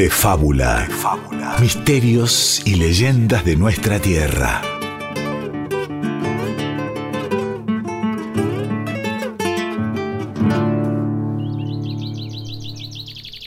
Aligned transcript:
de 0.00 0.08
fábula. 0.08 0.88
Misterios 1.60 2.62
y 2.64 2.76
leyendas 2.76 3.44
de 3.44 3.54
nuestra 3.54 3.98
tierra. 3.98 4.62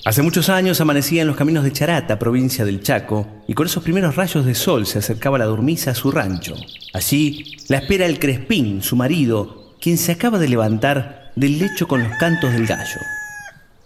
Hace 0.06 0.22
muchos 0.22 0.50
años 0.50 0.80
amanecía 0.80 1.24
en 1.24 1.28
los 1.28 1.36
caminos 1.36 1.64
de 1.64 1.72
Charata, 1.72 2.20
provincia 2.20 2.64
del 2.64 2.84
Chaco, 2.84 3.26
y 3.48 3.56
con 3.56 3.66
esos 3.66 3.82
primeros 3.82 4.16
rayos 4.16 4.46
de 4.46 4.54
sol 4.54 4.86
se 4.86 5.00
acercaba 5.00 5.40
la 5.40 5.46
durmiza 5.46 5.90
a 5.90 5.96
su 5.96 6.12
rancho. 6.12 6.54
Allí 6.94 7.58
la 7.68 7.78
espera 7.78 8.06
el 8.06 8.20
Crespín, 8.20 8.84
su 8.84 8.96
marido, 8.96 9.74
quien 9.82 9.98
se 9.98 10.12
acaba 10.12 10.38
de 10.38 10.50
levantar 10.50 11.32
del 11.36 11.58
lecho 11.58 11.88
con 11.88 12.04
los 12.04 12.16
cantos 12.20 12.54
del 12.54 12.68
gallo. 12.68 13.00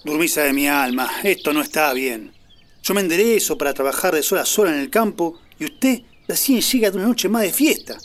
Durmiza 0.03 0.41
de 0.41 0.51
mi 0.51 0.67
alma, 0.67 1.09
esto 1.23 1.53
no 1.53 1.61
está 1.61 1.93
bien. 1.93 2.35
Yo 2.83 2.93
me 2.93 3.01
enderezo 3.01 3.57
para 3.57 3.73
trabajar 3.73 4.13
de 4.13 4.23
sol 4.23 4.39
a 4.39 4.45
sol 4.45 4.67
en 4.67 4.75
el 4.75 4.89
campo 4.89 5.39
y 5.59 5.65
usted 5.65 6.01
recién 6.27 6.61
llega 6.61 6.91
de 6.91 6.97
una 6.97 7.07
noche 7.07 7.29
más 7.29 7.41
de 7.43 7.53
fiesta. 7.53 7.97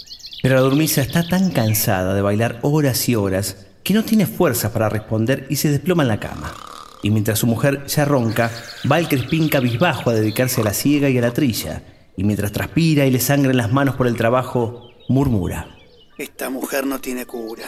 Pero 0.42 0.54
la 0.56 0.60
durmiza 0.60 1.02
está 1.02 1.26
tan 1.26 1.50
cansada 1.50 2.14
de 2.14 2.22
bailar 2.22 2.58
horas 2.62 3.08
y 3.08 3.14
horas 3.14 3.56
que 3.84 3.94
no 3.94 4.04
tiene 4.04 4.26
fuerzas 4.26 4.72
para 4.72 4.88
responder 4.88 5.46
y 5.50 5.56
se 5.56 5.70
desploma 5.70 6.02
en 6.02 6.08
la 6.08 6.20
cama 6.20 6.54
y 7.02 7.10
mientras 7.10 7.40
su 7.40 7.46
mujer 7.46 7.84
ya 7.86 8.04
ronca, 8.04 8.50
va 8.90 8.98
el 8.98 9.08
Crespín 9.08 9.48
cabizbajo 9.48 10.10
a 10.10 10.14
dedicarse 10.14 10.60
a 10.60 10.64
la 10.64 10.72
ciega 10.72 11.10
y 11.10 11.18
a 11.18 11.20
la 11.20 11.32
trilla, 11.32 11.82
y 12.16 12.24
mientras 12.24 12.52
transpira 12.52 13.04
y 13.04 13.10
le 13.10 13.20
sangran 13.20 13.56
las 13.56 13.72
manos 13.72 13.96
por 13.96 14.06
el 14.06 14.16
trabajo, 14.16 14.92
murmura. 15.08 15.76
Esta 16.16 16.48
mujer 16.48 16.86
no 16.86 17.00
tiene 17.00 17.26
cura. 17.26 17.66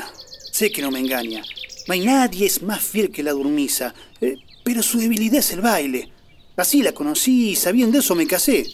Sé 0.53 0.71
que 0.71 0.83
no 0.83 0.93
me 0.93 1.01
engaña. 1.01 1.43
No 1.89 1.95
hay 1.95 2.05
nadie 2.05 2.47
es 2.47 2.63
más 2.63 2.81
fiel 2.81 3.11
que 3.11 3.25
la 3.25 3.33
durmiza, 3.33 3.93
eh, 4.21 4.37
pero 4.63 4.83
su 4.83 4.99
debilidad 4.99 5.41
es 5.41 5.51
el 5.53 5.61
baile. 5.61 6.11
Así 6.57 6.83
la 6.83 6.93
conocí 6.93 7.51
y 7.51 7.57
sabiendo 7.57 7.99
eso 7.99 8.15
me 8.15 8.27
casé. 8.27 8.67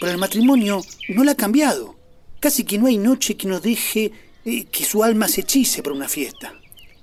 Pero 0.00 0.12
el 0.12 0.18
matrimonio 0.18 0.82
no 1.08 1.24
la 1.24 1.32
ha 1.32 1.36
cambiado. 1.36 1.94
Casi 2.40 2.64
que 2.64 2.78
no 2.78 2.86
hay 2.86 2.98
noche 2.98 3.36
que 3.36 3.48
no 3.48 3.60
deje 3.60 4.12
eh, 4.44 4.64
que 4.64 4.84
su 4.84 5.04
alma 5.04 5.28
se 5.28 5.42
hechice 5.42 5.82
por 5.82 5.92
una 5.92 6.08
fiesta. 6.08 6.52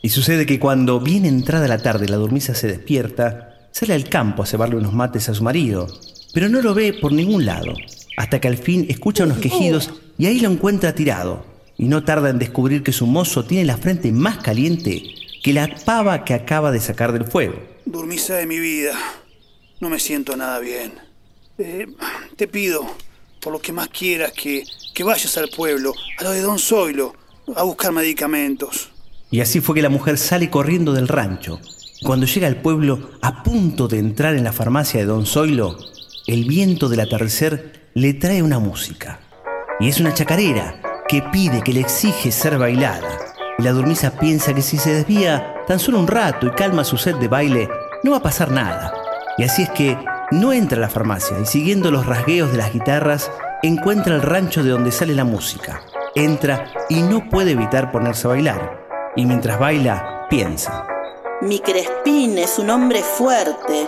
Y 0.01 0.09
sucede 0.09 0.45
que 0.45 0.59
cuando 0.59 0.99
bien 0.99 1.25
entrada 1.25 1.67
la 1.67 1.77
tarde 1.77 2.07
la 2.07 2.17
dormisa 2.17 2.53
se 2.55 2.67
despierta, 2.67 3.69
sale 3.71 3.93
al 3.93 4.07
campo 4.09 4.43
a 4.43 4.45
cebarle 4.45 4.75
unos 4.75 4.93
mates 4.93 5.29
a 5.29 5.33
su 5.33 5.43
marido, 5.43 5.87
pero 6.33 6.49
no 6.49 6.61
lo 6.61 6.73
ve 6.73 6.93
por 6.93 7.11
ningún 7.11 7.45
lado, 7.45 7.73
hasta 8.17 8.39
que 8.39 8.47
al 8.47 8.57
fin 8.57 8.85
escucha 8.89 9.25
unos 9.25 9.39
quejidos 9.39 9.91
y 10.17 10.25
ahí 10.25 10.39
lo 10.39 10.49
encuentra 10.49 10.95
tirado, 10.95 11.45
y 11.77 11.85
no 11.85 12.03
tarda 12.03 12.29
en 12.29 12.39
descubrir 12.39 12.83
que 12.83 12.93
su 12.93 13.07
mozo 13.07 13.45
tiene 13.45 13.65
la 13.65 13.77
frente 13.77 14.11
más 14.11 14.37
caliente 14.37 15.03
que 15.43 15.53
la 15.53 15.73
pava 15.85 16.25
que 16.25 16.33
acaba 16.33 16.71
de 16.71 16.81
sacar 16.81 17.13
del 17.13 17.25
fuego. 17.25 17.55
Dormisa 17.85 18.35
de 18.35 18.45
mi 18.45 18.59
vida, 18.59 18.93
no 19.79 19.89
me 19.89 19.99
siento 19.99 20.35
nada 20.35 20.59
bien. 20.59 20.93
Eh, 21.57 21.87
te 22.35 22.47
pido, 22.47 22.85
por 23.39 23.53
lo 23.53 23.59
que 23.59 23.71
más 23.71 23.89
quieras, 23.89 24.31
que, 24.31 24.63
que 24.93 25.03
vayas 25.03 25.37
al 25.37 25.49
pueblo, 25.49 25.93
a 26.17 26.23
lo 26.23 26.31
de 26.31 26.41
Don 26.41 26.59
Zoilo, 26.59 27.13
a 27.55 27.63
buscar 27.63 27.91
medicamentos. 27.91 28.91
Y 29.31 29.41
así 29.41 29.61
fue 29.61 29.75
que 29.75 29.81
la 29.81 29.89
mujer 29.89 30.17
sale 30.17 30.49
corriendo 30.49 30.93
del 30.93 31.07
rancho. 31.07 31.59
Cuando 32.03 32.25
llega 32.25 32.47
al 32.47 32.61
pueblo, 32.61 33.11
a 33.21 33.43
punto 33.43 33.87
de 33.87 33.99
entrar 33.99 34.35
en 34.35 34.43
la 34.43 34.53
farmacia 34.53 34.99
de 34.99 35.05
Don 35.05 35.25
Zoilo, 35.25 35.77
el 36.27 36.45
viento 36.45 36.89
del 36.89 37.01
atardecer 37.01 37.89
le 37.93 38.13
trae 38.13 38.41
una 38.41 38.59
música. 38.59 39.19
Y 39.79 39.89
es 39.89 39.99
una 39.99 40.13
chacarera 40.13 40.81
que 41.07 41.21
pide, 41.31 41.61
que 41.61 41.73
le 41.73 41.81
exige 41.81 42.31
ser 42.31 42.57
bailada. 42.57 43.07
Y 43.57 43.63
la 43.63 43.71
durmiza 43.71 44.17
piensa 44.17 44.53
que 44.53 44.61
si 44.61 44.77
se 44.77 44.93
desvía 44.93 45.55
tan 45.67 45.79
solo 45.79 45.99
un 45.99 46.07
rato 46.07 46.47
y 46.47 46.51
calma 46.51 46.83
su 46.83 46.97
sed 46.97 47.15
de 47.15 47.27
baile, 47.27 47.69
no 48.03 48.11
va 48.11 48.17
a 48.17 48.23
pasar 48.23 48.51
nada. 48.51 48.98
Y 49.39 49.43
así 49.45 49.63
es 49.63 49.69
que 49.69 49.97
no 50.31 50.51
entra 50.51 50.77
a 50.77 50.81
la 50.81 50.89
farmacia 50.89 51.39
y 51.41 51.45
siguiendo 51.45 51.91
los 51.91 52.05
rasgueos 52.05 52.51
de 52.51 52.57
las 52.57 52.73
guitarras, 52.73 53.31
encuentra 53.63 54.13
el 54.13 54.21
rancho 54.21 54.63
de 54.63 54.71
donde 54.71 54.91
sale 54.91 55.15
la 55.15 55.23
música. 55.23 55.81
Entra 56.13 56.69
y 56.89 57.01
no 57.03 57.29
puede 57.29 57.51
evitar 57.51 57.89
ponerse 57.89 58.27
a 58.27 58.31
bailar 58.31 59.11
y 59.15 59.25
mientras 59.25 59.57
baila, 59.57 60.27
piensa. 60.29 60.85
Mi 61.39 61.59
Crespín 61.59 62.37
es 62.37 62.59
un 62.59 62.69
hombre 62.69 63.01
fuerte. 63.01 63.87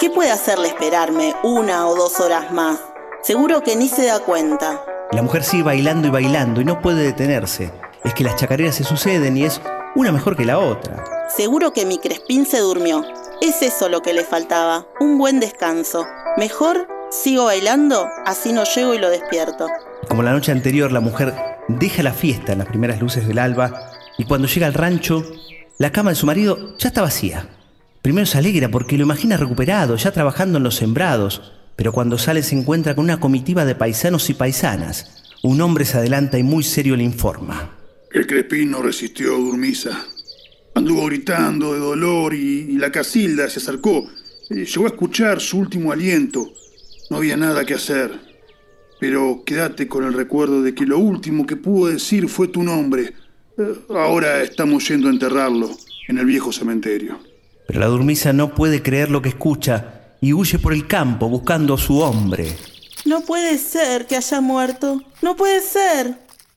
¿Qué 0.00 0.10
puede 0.10 0.32
hacerle 0.32 0.66
esperarme 0.66 1.32
una 1.44 1.86
o 1.86 1.94
dos 1.94 2.18
horas 2.18 2.50
más? 2.50 2.80
Seguro 3.22 3.62
que 3.62 3.76
ni 3.76 3.88
se 3.88 4.06
da 4.06 4.18
cuenta. 4.18 4.82
La 5.12 5.22
mujer 5.22 5.44
sigue 5.44 5.62
bailando 5.62 6.08
y 6.08 6.10
bailando 6.10 6.60
y 6.60 6.64
no 6.64 6.80
puede 6.80 7.04
detenerse. 7.04 7.70
Es 8.02 8.14
que 8.14 8.24
las 8.24 8.34
chacareras 8.34 8.74
se 8.74 8.82
suceden 8.82 9.36
y 9.36 9.44
es 9.44 9.60
una 9.94 10.10
mejor 10.10 10.36
que 10.36 10.44
la 10.44 10.58
otra. 10.58 11.04
Seguro 11.28 11.72
que 11.72 11.86
mi 11.86 11.98
Crespín 11.98 12.46
se 12.46 12.58
durmió. 12.58 13.04
Es 13.40 13.62
eso 13.62 13.88
lo 13.88 14.02
que 14.02 14.14
le 14.14 14.24
faltaba, 14.24 14.88
un 14.98 15.16
buen 15.16 15.38
descanso. 15.38 16.04
Mejor 16.36 16.88
sigo 17.08 17.44
bailando, 17.44 18.08
así 18.26 18.52
no 18.52 18.64
llego 18.64 18.94
y 18.94 18.98
lo 18.98 19.10
despierto. 19.10 19.68
Como 20.08 20.24
la 20.24 20.32
noche 20.32 20.50
anterior, 20.50 20.90
la 20.90 20.98
mujer 20.98 21.32
deja 21.68 22.02
la 22.02 22.12
fiesta 22.12 22.52
en 22.52 22.58
las 22.58 22.66
primeras 22.66 23.00
luces 23.00 23.28
del 23.28 23.38
alba 23.38 23.92
y 24.18 24.24
cuando 24.24 24.48
llega 24.48 24.66
al 24.66 24.74
rancho, 24.74 25.22
la 25.78 25.92
cama 25.92 26.10
de 26.10 26.16
su 26.16 26.26
marido 26.26 26.76
ya 26.78 26.88
está 26.88 27.00
vacía. 27.00 27.48
Primero 28.02 28.26
se 28.26 28.38
alegra 28.38 28.70
porque 28.70 28.98
lo 28.98 29.04
imagina 29.04 29.36
recuperado, 29.36 29.94
ya 29.94 30.10
trabajando 30.10 30.58
en 30.58 30.64
los 30.64 30.74
sembrados, 30.74 31.52
pero 31.76 31.92
cuando 31.92 32.18
sale 32.18 32.42
se 32.42 32.56
encuentra 32.56 32.96
con 32.96 33.04
una 33.04 33.20
comitiva 33.20 33.64
de 33.64 33.76
paisanos 33.76 34.28
y 34.30 34.34
paisanas. 34.34 35.36
Un 35.44 35.60
hombre 35.60 35.84
se 35.84 35.96
adelanta 35.96 36.38
y 36.38 36.42
muy 36.42 36.64
serio 36.64 36.96
le 36.96 37.04
informa. 37.04 37.78
El 38.10 38.26
crepín 38.26 38.72
no 38.72 38.82
resistió, 38.82 39.36
Durmisa. 39.36 40.06
Anduvo 40.78 41.06
gritando 41.06 41.74
de 41.74 41.80
dolor 41.80 42.32
y, 42.34 42.78
la 42.78 42.92
casilda 42.92 43.50
se 43.50 43.58
acercó. 43.58 44.06
Eh, 44.48 44.64
llegó 44.64 44.84
a 44.84 44.90
escuchar 44.90 45.40
su 45.40 45.58
último 45.58 45.90
aliento. 45.90 46.52
No 47.10 47.16
había 47.16 47.36
nada 47.36 47.64
que 47.64 47.74
hacer. 47.74 48.12
Pero 49.00 49.42
quédate 49.44 49.88
con 49.88 50.04
el 50.04 50.12
recuerdo 50.12 50.62
de 50.62 50.76
que 50.76 50.86
lo 50.86 51.00
último 51.00 51.46
que 51.48 51.56
pudo 51.56 51.90
decir 51.90 52.28
fue 52.28 52.46
tu 52.46 52.62
nombre. 52.62 53.12
Ahora 53.88 54.40
estamos 54.40 54.86
yendo 54.86 55.08
a 55.08 55.10
enterrarlo 55.10 55.68
en 56.06 56.18
el 56.18 56.26
viejo 56.26 56.52
cementerio. 56.52 57.18
Pero 57.66 57.80
la 57.80 57.86
durmiza 57.86 58.32
no 58.32 58.54
puede 58.54 58.80
creer 58.80 59.10
lo 59.10 59.20
que 59.20 59.30
escucha 59.30 60.14
y 60.20 60.32
huye 60.32 60.60
por 60.60 60.72
el 60.72 60.86
campo 60.86 61.28
buscando 61.28 61.74
a 61.74 61.78
su 61.78 61.98
hombre. 61.98 62.54
No 63.04 63.22
puede 63.22 63.58
ser 63.58 64.06
que 64.06 64.14
haya 64.14 64.40
muerto. 64.40 65.02
No 65.22 65.34
puede 65.34 65.60
ser. 65.60 66.14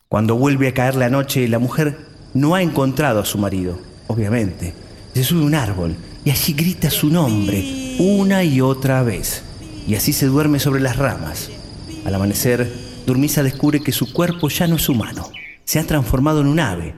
Cuando 0.10 0.36
vuelve 0.36 0.68
a 0.68 0.76
caer 0.76 0.94
la 0.94 1.10
noche, 1.10 1.48
la 1.48 1.58
mujer 1.58 1.98
no 2.36 2.54
ha 2.54 2.62
encontrado 2.62 3.20
a 3.20 3.26
su 3.26 3.40
marido, 3.40 3.80
obviamente. 4.12 4.74
Se 5.14 5.24
sube 5.24 5.42
a 5.42 5.46
un 5.46 5.56
árbol 5.56 5.96
y 6.24 6.30
allí 6.30 6.54
grita 6.54 6.90
su 6.90 7.10
nombre 7.10 7.96
una 8.00 8.44
y 8.44 8.62
otra 8.62 9.04
vez. 9.04 9.44
Y 9.88 9.96
así 9.96 10.14
se 10.14 10.28
duerme 10.28 10.60
sobre 10.60 10.82
las 10.82 10.98
ramas. 10.98 11.50
Al 12.06 12.16
amanecer, 12.16 12.72
Durmiza 13.06 13.44
descubre 13.44 13.82
que 13.82 13.92
su 13.92 14.14
cuerpo 14.14 14.48
ya 14.50 14.68
no 14.68 14.76
es 14.76 14.88
humano 14.88 15.28
se 15.72 15.80
ha 15.80 15.88
transformado 15.88 16.42
en 16.42 16.48
un 16.48 16.60
ave, 16.60 16.96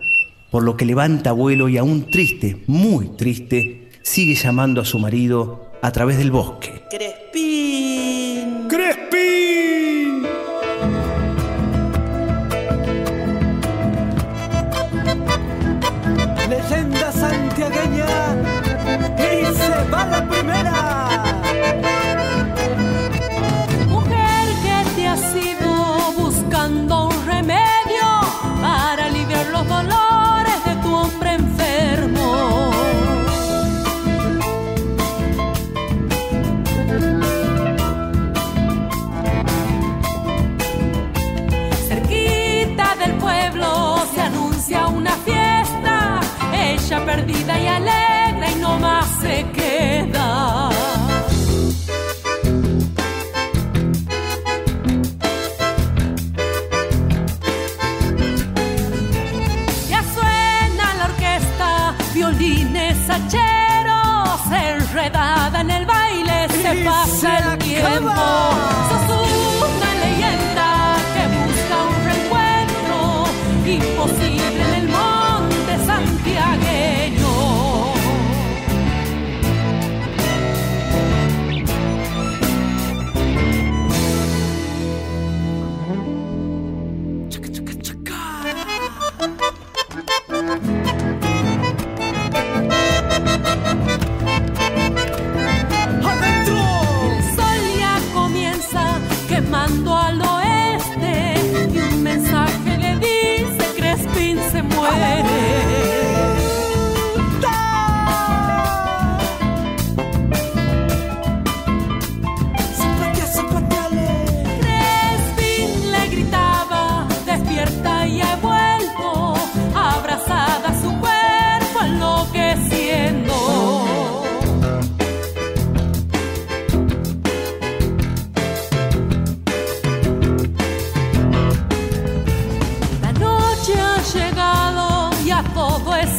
por 0.49 0.63
lo 0.63 0.75
que 0.77 0.85
levanta 0.85 1.31
vuelo 1.31 1.69
y 1.69 1.77
aún 1.77 2.09
triste, 2.09 2.63
muy 2.65 3.09
triste, 3.09 3.89
sigue 4.01 4.33
llamando 4.33 4.81
a 4.81 4.85
su 4.85 4.97
marido 4.97 5.71
a 5.83 5.91
través 5.91 6.17
del 6.17 6.31
bosque. 6.31 6.81
Crespín. 6.89 8.67
Crespín. 8.67 9.42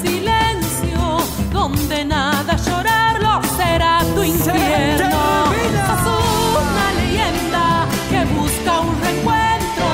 silencio, 0.03 1.19
donde 1.53 2.05
nada 2.05 2.57
llorarlo 2.57 3.41
será 3.57 4.01
tu 4.15 4.23
infierno. 4.23 5.45
Sos 5.87 6.63
una 6.63 6.93
leyenda 7.01 7.87
que 8.11 8.25
busca 8.35 8.81
un 8.81 9.01
reencuentro 9.03 9.87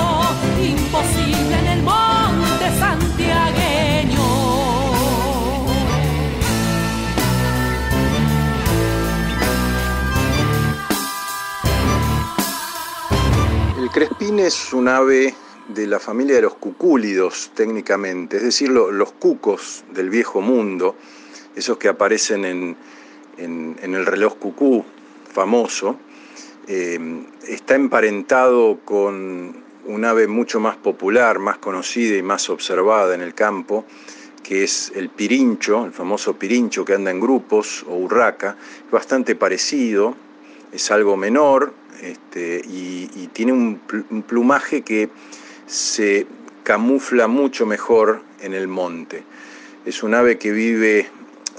imposible 0.63 1.59
en 1.59 1.67
el 1.67 1.83
monte 1.83 2.67
santiagueño. 2.79 4.29
El 13.79 13.91
crespín 13.91 14.39
es 14.39 14.73
un 14.73 14.89
ave 14.89 15.35
de 15.75 15.87
la 15.87 15.99
familia 15.99 16.37
de 16.37 16.43
los 16.43 16.55
cucúlidos 16.55 17.51
técnicamente, 17.55 18.39
es 18.39 18.43
decir, 18.43 18.71
los 18.71 19.13
cucos 19.13 19.85
del 19.93 20.11
viejo 20.11 20.41
mundo, 20.41 20.97
esos 21.55 21.79
que 21.79 21.89
aparecen 21.89 22.45
en, 22.45 22.77
el 23.37 24.07
reloj 24.07 24.37
cucú 24.39 24.85
famoso, 25.33 25.97
eh, 26.67 26.99
está 27.47 27.75
emparentado 27.75 28.81
con 28.85 29.57
un 29.87 30.05
ave 30.05 30.27
mucho 30.27 30.61
más 30.61 30.77
popular, 30.77 31.39
más 31.39 31.59
conocida 31.59 32.17
y 32.17 32.23
más 32.23 32.51
observada 32.51 33.15
en 33.15 33.23
el 33.23 33.35
campo, 33.35 33.85
que 34.43 34.65
es 34.65 34.93
el 34.95 35.09
pirincho, 35.09 35.85
el 35.85 35.93
famoso 35.93 36.35
pirincho 36.39 36.85
que 36.85 36.95
anda 36.95 37.11
en 37.11 37.21
grupos, 37.21 37.85
o 37.89 37.97
urraca, 37.97 38.57
bastante 38.91 39.35
parecido, 39.35 40.15
es 40.73 40.91
algo 40.91 41.17
menor 41.17 41.73
este, 42.03 42.63
y, 42.67 43.29
tiene 43.33 43.53
un, 43.53 43.81
plumaje 44.27 44.83
que 44.83 45.11
se 45.71 46.27
camufla 46.65 47.29
mucho 47.29 47.65
mejor 47.65 48.23
en 48.41 48.55
el 48.55 48.67
monte. 48.67 49.23
Es 49.87 50.03
un 50.03 50.15
ave 50.15 50.37
que 50.37 50.51
vive 50.51 51.09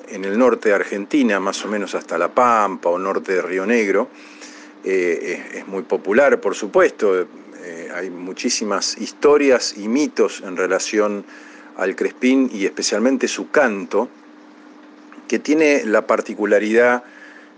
en 0.10 0.26
el 0.26 0.38
norte 0.38 0.70
de 0.70 0.76
Argentina, 0.76 1.40
más 1.40 1.64
o 1.64 1.70
menos 1.70 1.96
hasta 1.96 2.18
La 2.18 2.28
Pampa 2.28 2.90
o 2.90 3.00
norte 3.00 3.34
de 3.34 3.42
Río 3.42 3.66
Negro. 3.66 4.10
Eh, 4.84 5.52
es, 5.54 5.68
muy 5.68 5.84
popular, 5.84 6.42
por 6.42 6.56
supuesto. 6.56 7.22
Eh, 7.22 7.90
hay 7.96 8.10
muchísimas 8.10 8.98
historias 8.98 9.76
y 9.78 9.88
mitos 9.88 10.42
en 10.46 10.58
relación 10.58 11.24
al 11.78 11.96
crespín 11.96 12.50
y 12.54 12.66
especialmente 12.66 13.30
su 13.30 13.50
canto, 13.50 14.10
que 15.30 15.40
tiene 15.40 15.86
la 15.86 16.06
particularidad 16.06 17.06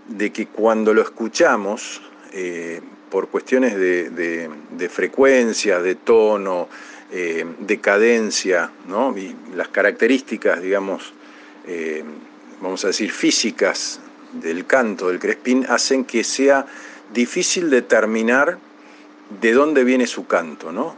de 0.06 0.30
que 0.30 0.46
cuando 0.46 0.94
lo 0.94 1.02
escuchamos, 1.02 2.00
eh, 2.32 2.80
por 3.14 3.28
cuestiones 3.28 3.76
de, 3.76 4.88
frecuencia, 4.90 5.78
de 5.78 5.94
tono, 5.94 6.68
eh, 7.12 7.46
de 7.60 7.78
cadencia, 7.78 8.72
y 9.14 9.54
las 9.54 9.68
características, 9.68 10.60
digamos, 10.60 11.12
eh, 11.64 12.02
vamos 12.60 12.82
a 12.82 12.88
decir, 12.88 13.12
físicas 13.12 14.00
del 14.32 14.66
canto 14.66 15.10
del 15.10 15.20
crespín, 15.20 15.64
hacen 15.68 16.04
que 16.04 16.24
sea 16.24 16.66
difícil 17.12 17.70
determinar 17.70 18.58
de 19.40 19.52
dónde 19.52 19.84
viene 19.84 20.08
su 20.08 20.26
canto. 20.26 20.72
¿no? 20.72 20.96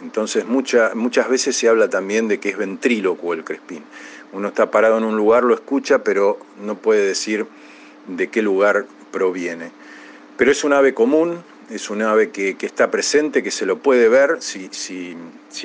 entonces 0.00 0.46
muchas 0.46 1.28
veces 1.28 1.54
se 1.54 1.68
habla 1.68 1.90
también 1.90 2.26
de 2.28 2.40
que 2.40 2.48
es 2.48 2.56
ventrílocuo 2.56 3.34
el 3.34 3.44
crespín. 3.44 3.82
Uno 4.32 4.48
está 4.48 4.70
parado 4.70 4.96
en 4.96 5.04
un 5.04 5.18
lugar, 5.18 5.44
lo 5.44 5.52
escucha, 5.52 6.02
pero 6.02 6.38
no 6.64 6.76
puede 6.76 7.06
decir 7.06 7.44
de 8.06 8.30
qué 8.30 8.40
lugar 8.40 8.86
proviene. 9.12 9.72
Pero 10.38 10.52
es 10.52 10.62
un 10.62 10.72
ave 10.72 10.94
común, 10.94 11.42
es 11.68 11.90
un 11.90 12.00
ave 12.00 12.30
que, 12.30 12.56
está 12.60 12.92
presente, 12.92 13.42
que 13.42 13.50
se 13.50 13.66
lo 13.66 13.78
puede 13.78 14.08
ver 14.08 14.38
si, 14.40 15.16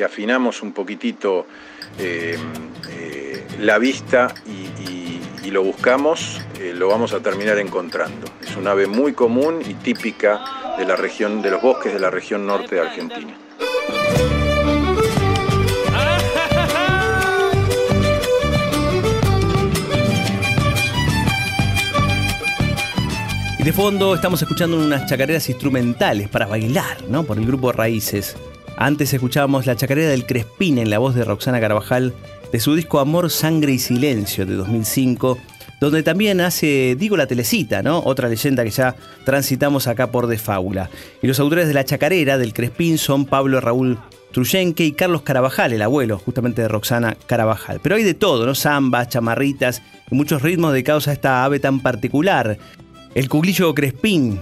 afinamos 0.03 0.63
un 0.63 0.73
poquitito 0.73 1.45
eh, 1.99 2.35
eh, 2.89 3.43
la 3.59 3.77
vista 3.77 4.33
y, 4.45 4.71
lo 5.51 5.61
buscamos, 5.61 6.41
eh, 6.59 6.73
lo 6.75 6.87
vamos 6.87 7.13
a 7.13 7.19
terminar 7.19 7.59
encontrando. 7.59 8.25
Es 8.41 8.55
un 8.55 8.67
ave 8.67 8.87
muy 8.87 9.13
común 9.13 9.61
y 9.63 9.75
típica 9.75 10.43
de 10.79 10.85
la 10.85 10.95
región, 10.95 11.43
de 11.43 11.51
los 11.51 11.61
bosques 11.61 11.93
de 11.93 11.99
la 11.99 12.09
región 12.09 12.47
norte 12.47 12.73
de 12.73 12.81
Argentina. 12.81 13.37
De 23.63 23.71
fondo 23.71 24.13
estamos 24.13 24.41
escuchando 24.41 24.75
unas 24.75 25.05
chacareras 25.05 25.47
instrumentales 25.47 26.27
para 26.27 26.47
bailar, 26.47 26.97
¿no? 27.07 27.23
Por 27.23 27.37
el 27.37 27.45
grupo 27.45 27.71
Raíces. 27.71 28.35
Antes 28.75 29.13
escuchábamos 29.13 29.65
la 29.65 29.77
chacarera 29.77 30.09
del 30.09 30.25
Crespín 30.25 30.79
en 30.79 30.89
la 30.89 30.97
voz 30.97 31.15
de 31.15 31.23
Roxana 31.23 31.61
Carvajal 31.61 32.13
de 32.51 32.59
su 32.59 32.75
disco 32.75 32.99
Amor, 32.99 33.29
Sangre 33.29 33.71
y 33.71 33.79
Silencio 33.79 34.45
de 34.45 34.55
2005, 34.55 35.37
donde 35.79 36.03
también 36.03 36.41
hace 36.41 36.97
Digo 36.99 37.15
la 37.15 37.25
Telecita, 37.25 37.81
¿no? 37.81 37.99
Otra 37.99 38.27
leyenda 38.27 38.65
que 38.65 38.69
ya 38.69 38.97
transitamos 39.23 39.87
acá 39.87 40.11
por 40.11 40.27
De 40.27 40.37
Fábula. 40.37 40.89
Y 41.21 41.27
los 41.27 41.39
autores 41.39 41.65
de 41.69 41.73
la 41.73 41.85
chacarera 41.85 42.37
del 42.37 42.51
Crespín 42.51 42.97
son 42.97 43.25
Pablo 43.25 43.61
Raúl 43.61 43.97
Truyenque 44.33 44.83
y 44.83 44.91
Carlos 44.91 45.21
Carabajal, 45.21 45.71
el 45.71 45.83
abuelo 45.83 46.17
justamente 46.17 46.63
de 46.63 46.67
Roxana 46.67 47.15
Carabajal. 47.27 47.79
Pero 47.81 47.95
hay 47.95 48.03
de 48.03 48.15
todo, 48.15 48.45
¿no? 48.45 48.55
Zambas, 48.55 49.07
chamarritas 49.07 49.81
y 50.11 50.15
muchos 50.15 50.41
ritmos 50.41 50.73
dedicados 50.73 51.07
a 51.07 51.13
esta 51.13 51.45
ave 51.45 51.61
tan 51.61 51.79
particular. 51.79 52.57
El 53.15 53.29
cuglillo 53.29 53.75
crespín, 53.75 54.39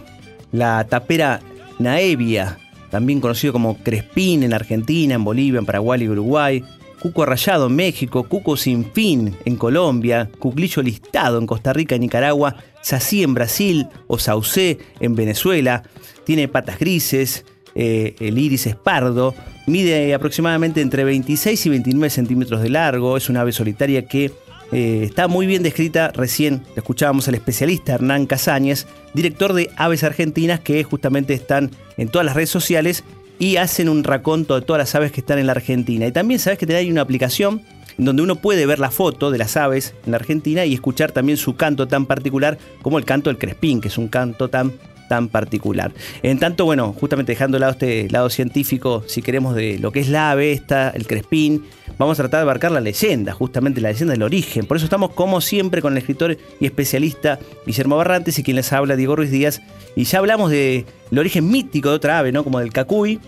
la 0.53 0.85
tapera 0.85 1.41
naevia, 1.79 2.57
también 2.89 3.19
conocido 3.19 3.51
como 3.51 3.77
crespín 3.77 4.43
en 4.43 4.53
Argentina, 4.53 5.15
en 5.15 5.23
Bolivia, 5.23 5.59
en 5.59 5.65
Paraguay 5.65 6.03
y 6.03 6.07
Uruguay, 6.07 6.63
cuco 7.01 7.25
rayado 7.25 7.67
en 7.67 7.75
México, 7.75 8.23
cuco 8.23 8.55
sin 8.55 8.85
fin 8.85 9.35
en 9.43 9.57
Colombia, 9.57 10.29
cuglillo 10.39 10.81
listado 10.83 11.37
en 11.37 11.47
Costa 11.47 11.73
Rica 11.73 11.95
y 11.95 11.99
Nicaragua, 11.99 12.55
sací 12.81 13.23
en 13.23 13.33
Brasil 13.33 13.87
o 14.07 14.17
saucé 14.17 14.77
en 15.01 15.15
Venezuela, 15.15 15.83
tiene 16.23 16.47
patas 16.47 16.79
grises, 16.79 17.43
eh, 17.75 18.15
el 18.19 18.37
iris 18.37 18.67
es 18.67 18.75
pardo, 18.75 19.33
mide 19.67 20.13
aproximadamente 20.13 20.79
entre 20.79 21.03
26 21.03 21.65
y 21.65 21.69
29 21.69 22.09
centímetros 22.09 22.61
de 22.61 22.69
largo, 22.69 23.17
es 23.17 23.29
una 23.29 23.41
ave 23.41 23.51
solitaria 23.51 24.05
que 24.05 24.31
eh, 24.71 25.01
está 25.03 25.27
muy 25.27 25.47
bien 25.47 25.63
descrita, 25.63 26.11
recién 26.13 26.63
escuchábamos 26.75 27.27
al 27.27 27.35
especialista 27.35 27.93
Hernán 27.93 28.25
Casañez, 28.25 28.87
director 29.13 29.53
de 29.53 29.69
Aves 29.75 30.03
Argentinas, 30.03 30.59
que 30.61 30.83
justamente 30.83 31.33
están 31.33 31.71
en 31.97 32.07
todas 32.07 32.25
las 32.25 32.35
redes 32.35 32.49
sociales 32.49 33.03
y 33.37 33.57
hacen 33.57 33.89
un 33.89 34.03
raconto 34.03 34.55
de 34.55 34.65
todas 34.65 34.79
las 34.79 34.95
aves 34.95 35.11
que 35.11 35.21
están 35.21 35.39
en 35.39 35.47
la 35.47 35.53
Argentina. 35.53 36.05
Y 36.05 36.11
también 36.11 36.39
sabes 36.39 36.59
que 36.59 36.75
hay 36.75 36.91
una 36.91 37.01
aplicación 37.01 37.61
donde 37.97 38.21
uno 38.21 38.35
puede 38.35 38.65
ver 38.65 38.79
la 38.79 38.91
foto 38.91 39.31
de 39.31 39.37
las 39.37 39.57
aves 39.57 39.93
en 40.05 40.11
la 40.11 40.17
Argentina 40.17 40.65
y 40.65 40.73
escuchar 40.73 41.11
también 41.11 41.37
su 41.37 41.55
canto 41.55 41.87
tan 41.87 42.05
particular 42.05 42.57
como 42.81 42.97
el 42.97 43.05
canto 43.05 43.29
del 43.29 43.37
crespín, 43.37 43.81
que 43.81 43.89
es 43.89 43.97
un 43.97 44.07
canto 44.07 44.49
tan 44.49 44.73
tan 45.11 45.27
particular. 45.27 45.91
En 46.23 46.39
tanto, 46.39 46.63
bueno, 46.63 46.95
justamente 46.97 47.33
dejando 47.33 47.57
de 47.57 47.59
lado 47.59 47.73
este 47.73 48.09
lado 48.09 48.29
científico, 48.29 49.03
si 49.07 49.21
queremos, 49.21 49.55
de 49.55 49.77
lo 49.77 49.91
que 49.91 49.99
es 49.99 50.07
la 50.07 50.31
ave 50.31 50.53
esta, 50.53 50.89
el 50.91 51.05
crespín, 51.05 51.65
vamos 51.97 52.17
a 52.17 52.23
tratar 52.23 52.37
de 52.37 52.43
abarcar 52.43 52.71
la 52.71 52.79
leyenda, 52.79 53.33
justamente 53.33 53.81
la 53.81 53.89
leyenda 53.89 54.13
del 54.13 54.23
origen. 54.23 54.65
Por 54.65 54.77
eso 54.77 54.85
estamos, 54.85 55.11
como 55.11 55.41
siempre, 55.41 55.81
con 55.81 55.91
el 55.91 55.97
escritor 55.97 56.37
y 56.61 56.65
especialista 56.65 57.39
Guillermo 57.65 57.97
Barrantes 57.97 58.39
y 58.39 58.43
quien 58.43 58.55
les 58.55 58.71
habla, 58.71 58.95
Diego 58.95 59.17
Ruiz 59.17 59.31
Díaz. 59.31 59.61
Y 59.97 60.05
ya 60.05 60.19
hablamos 60.19 60.49
del 60.49 60.85
origen 61.17 61.49
mítico 61.49 61.89
de 61.89 61.95
otra 61.95 62.19
ave, 62.19 62.31
¿no? 62.31 62.45
Como 62.45 62.59
del 62.59 62.71
cacuy, 62.71 63.19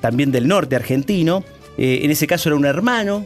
también 0.00 0.32
del 0.32 0.48
norte 0.48 0.74
argentino. 0.74 1.44
Eh, 1.78 2.00
en 2.02 2.10
ese 2.10 2.26
caso 2.26 2.48
era 2.48 2.56
un 2.56 2.64
hermano, 2.64 3.24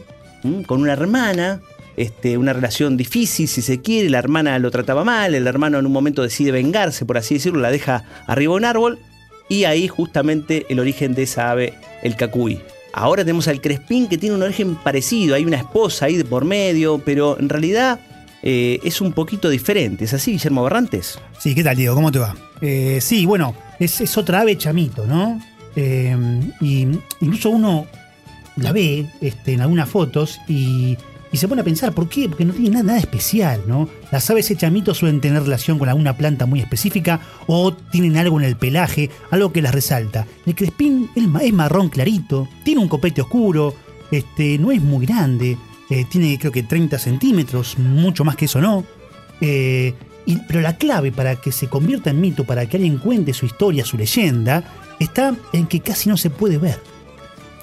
con 0.67 0.79
una 0.79 0.93
hermana, 0.93 1.59
este, 1.97 2.37
una 2.37 2.53
relación 2.53 2.97
difícil, 2.97 3.47
si 3.47 3.61
se 3.61 3.81
quiere, 3.81 4.09
la 4.09 4.19
hermana 4.19 4.59
lo 4.59 4.71
trataba 4.71 5.03
mal, 5.03 5.35
el 5.35 5.47
hermano 5.47 5.79
en 5.79 5.85
un 5.85 5.91
momento 5.91 6.21
decide 6.21 6.51
vengarse, 6.51 7.05
por 7.05 7.17
así 7.17 7.35
decirlo, 7.35 7.61
la 7.61 7.71
deja 7.71 8.03
arriba 8.27 8.53
de 8.53 8.57
un 8.57 8.65
árbol, 8.65 8.99
y 9.47 9.65
ahí 9.65 9.87
justamente 9.87 10.65
el 10.69 10.79
origen 10.79 11.13
de 11.13 11.23
esa 11.23 11.51
ave, 11.51 11.73
el 12.03 12.15
cacuy. 12.15 12.59
Ahora 12.93 13.23
tenemos 13.23 13.47
al 13.47 13.61
crespín 13.61 14.07
que 14.07 14.17
tiene 14.17 14.35
un 14.35 14.43
origen 14.43 14.75
parecido, 14.75 15.35
hay 15.35 15.45
una 15.45 15.57
esposa 15.57 16.05
ahí 16.05 16.15
de 16.15 16.25
por 16.25 16.45
medio, 16.45 17.01
pero 17.03 17.37
en 17.39 17.49
realidad 17.49 17.99
eh, 18.41 18.79
es 18.83 19.01
un 19.01 19.11
poquito 19.11 19.49
diferente. 19.49 20.05
¿Es 20.05 20.13
así, 20.13 20.31
Guillermo 20.31 20.63
Barrantes? 20.63 21.19
Sí, 21.39 21.53
¿qué 21.53 21.63
tal, 21.63 21.75
Diego? 21.75 21.95
¿Cómo 21.95 22.11
te 22.11 22.19
va? 22.19 22.35
Eh, 22.61 22.99
sí, 23.01 23.25
bueno, 23.25 23.53
es, 23.79 24.17
otra 24.17 24.41
ave 24.41 24.57
chamito, 24.57 25.05
¿no? 25.05 25.41
Eh, 25.75 26.15
y 26.61 26.87
incluso 27.19 27.49
uno 27.49 27.85
la 28.55 28.71
ve 28.71 29.05
este, 29.19 29.53
en 29.53 29.61
algunas 29.61 29.89
fotos 29.89 30.39
y 30.47 30.97
y 31.35 31.37
se 31.37 31.49
pone 31.49 31.59
a 31.59 31.65
pensar, 31.65 31.91
¿por 31.91 32.07
qué? 32.07 32.29
Porque 32.29 32.45
no 32.45 32.53
tiene 32.53 32.81
nada, 32.81 32.97
especial, 32.97 33.61
¿no? 33.67 33.89
Las 34.09 34.29
aves 34.29 34.49
echamitos 34.51 34.99
suelen 34.99 35.19
tener 35.19 35.43
relación 35.43 35.77
con 35.77 35.89
alguna 35.89 36.15
planta 36.15 36.45
muy 36.45 36.61
específica 36.61 37.19
o 37.45 37.73
tienen 37.73 38.15
algo 38.15 38.39
en 38.39 38.45
el 38.45 38.55
pelaje, 38.55 39.09
algo 39.31 39.51
que 39.51 39.61
las 39.61 39.75
resalta. 39.75 40.25
El 40.45 40.55
crespín 40.55 41.09
es 41.13 41.53
marrón 41.53 41.89
clarito, 41.89 42.47
tiene 42.63 42.79
un 42.79 42.87
copete 42.87 43.19
oscuro, 43.21 43.75
este, 44.11 44.57
no 44.57 44.71
es 44.71 44.81
muy 44.81 45.05
grande, 45.05 45.57
eh, 45.89 46.05
tiene 46.09 46.39
creo 46.39 46.53
que 46.53 46.63
30 46.63 46.97
centímetros, 46.99 47.77
mucho 47.79 48.23
más 48.23 48.37
que 48.37 48.45
eso 48.45 48.61
no. 48.61 48.85
Eh, 49.41 49.93
pero 50.47 50.61
la 50.61 50.77
clave 50.77 51.11
para 51.11 51.35
que 51.35 51.51
se 51.51 51.67
convierta 51.67 52.11
en 52.11 52.21
mito, 52.21 52.45
para 52.45 52.65
que 52.65 52.77
alguien 52.77 52.97
cuente 52.97 53.33
su 53.33 53.45
historia, 53.45 53.83
su 53.83 53.97
leyenda, 53.97 54.63
está 55.01 55.35
en 55.51 55.67
que 55.67 55.81
casi 55.81 56.07
no 56.07 56.15
se 56.15 56.29
puede 56.29 56.59
ver. 56.59 56.79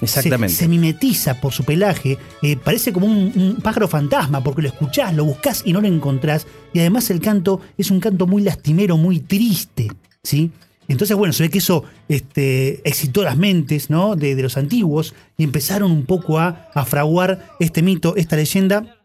Exactamente. 0.03 0.55
Se, 0.55 0.69
mimetiza 0.69 1.41
por 1.41 1.53
su 1.53 1.65
pelaje, 1.65 2.19
eh, 2.43 2.57
parece 2.57 2.93
como 2.93 3.07
un, 3.07 3.59
pájaro 3.63 3.87
fantasma, 3.87 4.43
porque 4.43 4.63
lo 4.63 4.69
escuchás, 4.69 5.15
lo 5.15 5.25
buscás 5.25 5.63
y 5.65 5.73
no 5.73 5.81
lo 5.81 5.87
encontrás. 5.87 6.47
Y 6.73 6.81
además 6.81 7.09
el 7.11 7.21
canto 7.21 7.61
es 7.79 7.91
un 7.91 8.01
canto 8.01 8.27
muy 8.27 8.43
lastimero, 8.43 8.97
muy 8.97 9.21
triste, 9.21 9.89
¿sí? 10.23 10.51
Entonces, 10.89 11.17
bueno, 11.17 11.33
se 11.33 11.45
ve 11.45 11.51
que 11.51 11.59
eso 11.59 11.85
este, 12.09 12.87
excitó 12.87 13.23
las 13.23 13.37
mentes 13.37 13.89
¿no? 13.89 14.17
de, 14.17 14.35
los 14.35 14.57
antiguos 14.57 15.15
y 15.39 15.45
empezaron 15.45 15.91
un 15.91 16.05
poco 16.05 16.39
a, 16.39 16.71
fraguar 16.85 17.55
este 17.61 17.83
mito, 17.83 18.17
esta 18.17 18.37
leyenda, 18.37 18.99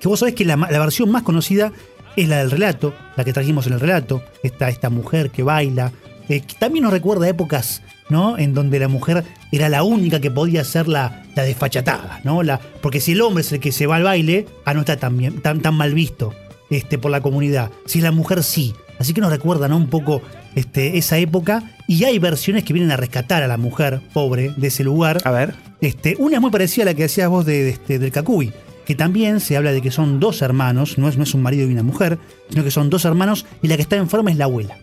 que 0.00 0.08
vos 0.08 0.20
sabés 0.20 0.34
que 0.34 0.44
la, 0.44 0.56
versión 0.56 1.10
más 1.10 1.24
conocida 1.24 1.72
es 2.16 2.28
la 2.28 2.38
del 2.38 2.50
relato, 2.50 2.94
la 3.16 3.24
que 3.24 3.32
trajimos 3.32 3.66
en 3.66 3.74
el 3.74 3.80
relato, 3.80 4.22
esta, 4.42 4.68
esta 4.68 4.88
mujer 4.90 5.30
que 5.30 5.42
baila, 5.42 5.92
eh, 6.28 6.40
que 6.40 6.54
también 6.54 6.84
nos 6.84 6.92
recuerda 6.92 7.28
épocas 7.28 7.82
¿no? 8.08 8.38
En 8.38 8.54
donde 8.54 8.78
la 8.78 8.88
mujer 8.88 9.24
era 9.52 9.68
la 9.68 9.82
única 9.82 10.20
que 10.20 10.30
podía 10.30 10.64
ser 10.64 10.88
la, 10.88 11.24
la 11.34 11.42
desfachatada, 11.42 12.20
¿no? 12.24 12.42
La, 12.42 12.60
porque 12.80 13.00
si 13.00 13.12
el 13.12 13.22
hombre 13.22 13.42
es 13.42 13.52
el 13.52 13.60
que 13.60 13.72
se 13.72 13.86
va 13.86 13.96
al 13.96 14.04
baile, 14.04 14.46
ah, 14.64 14.74
no 14.74 14.80
está 14.80 14.96
tan, 14.96 15.16
bien, 15.16 15.40
tan, 15.40 15.60
tan 15.60 15.74
mal 15.74 15.94
visto 15.94 16.34
este, 16.70 16.98
por 16.98 17.10
la 17.10 17.20
comunidad. 17.20 17.70
Si 17.86 17.98
es 17.98 18.04
la 18.04 18.12
mujer, 18.12 18.42
sí. 18.42 18.74
Así 18.98 19.14
que 19.14 19.20
nos 19.20 19.30
recuerda 19.30 19.68
¿no? 19.68 19.76
un 19.76 19.88
poco 19.88 20.22
este, 20.54 20.98
esa 20.98 21.18
época. 21.18 21.62
Y 21.86 22.04
hay 22.04 22.18
versiones 22.18 22.64
que 22.64 22.72
vienen 22.72 22.90
a 22.90 22.96
rescatar 22.96 23.42
a 23.42 23.48
la 23.48 23.56
mujer 23.56 24.00
pobre 24.12 24.52
de 24.56 24.68
ese 24.68 24.84
lugar. 24.84 25.18
A 25.24 25.30
ver. 25.30 25.54
Este, 25.80 26.16
una 26.18 26.36
es 26.36 26.40
muy 26.40 26.50
parecida 26.50 26.82
a 26.82 26.86
la 26.86 26.94
que 26.94 27.04
hacías 27.04 27.28
vos 27.28 27.46
de, 27.46 27.62
de 27.62 27.70
este, 27.70 27.98
del 27.98 28.10
Cacuy, 28.10 28.52
que 28.84 28.96
también 28.96 29.38
se 29.38 29.56
habla 29.56 29.70
de 29.70 29.80
que 29.80 29.92
son 29.92 30.18
dos 30.18 30.42
hermanos, 30.42 30.98
no 30.98 31.08
es, 31.08 31.16
no 31.16 31.22
es 31.22 31.34
un 31.34 31.42
marido 31.42 31.68
y 31.68 31.72
una 31.72 31.84
mujer, 31.84 32.18
sino 32.50 32.64
que 32.64 32.70
son 32.70 32.90
dos 32.90 33.04
hermanos 33.04 33.46
y 33.62 33.68
la 33.68 33.76
que 33.76 33.82
está 33.82 33.96
enferma 33.96 34.30
es 34.30 34.36
la 34.36 34.46
abuela. 34.46 34.76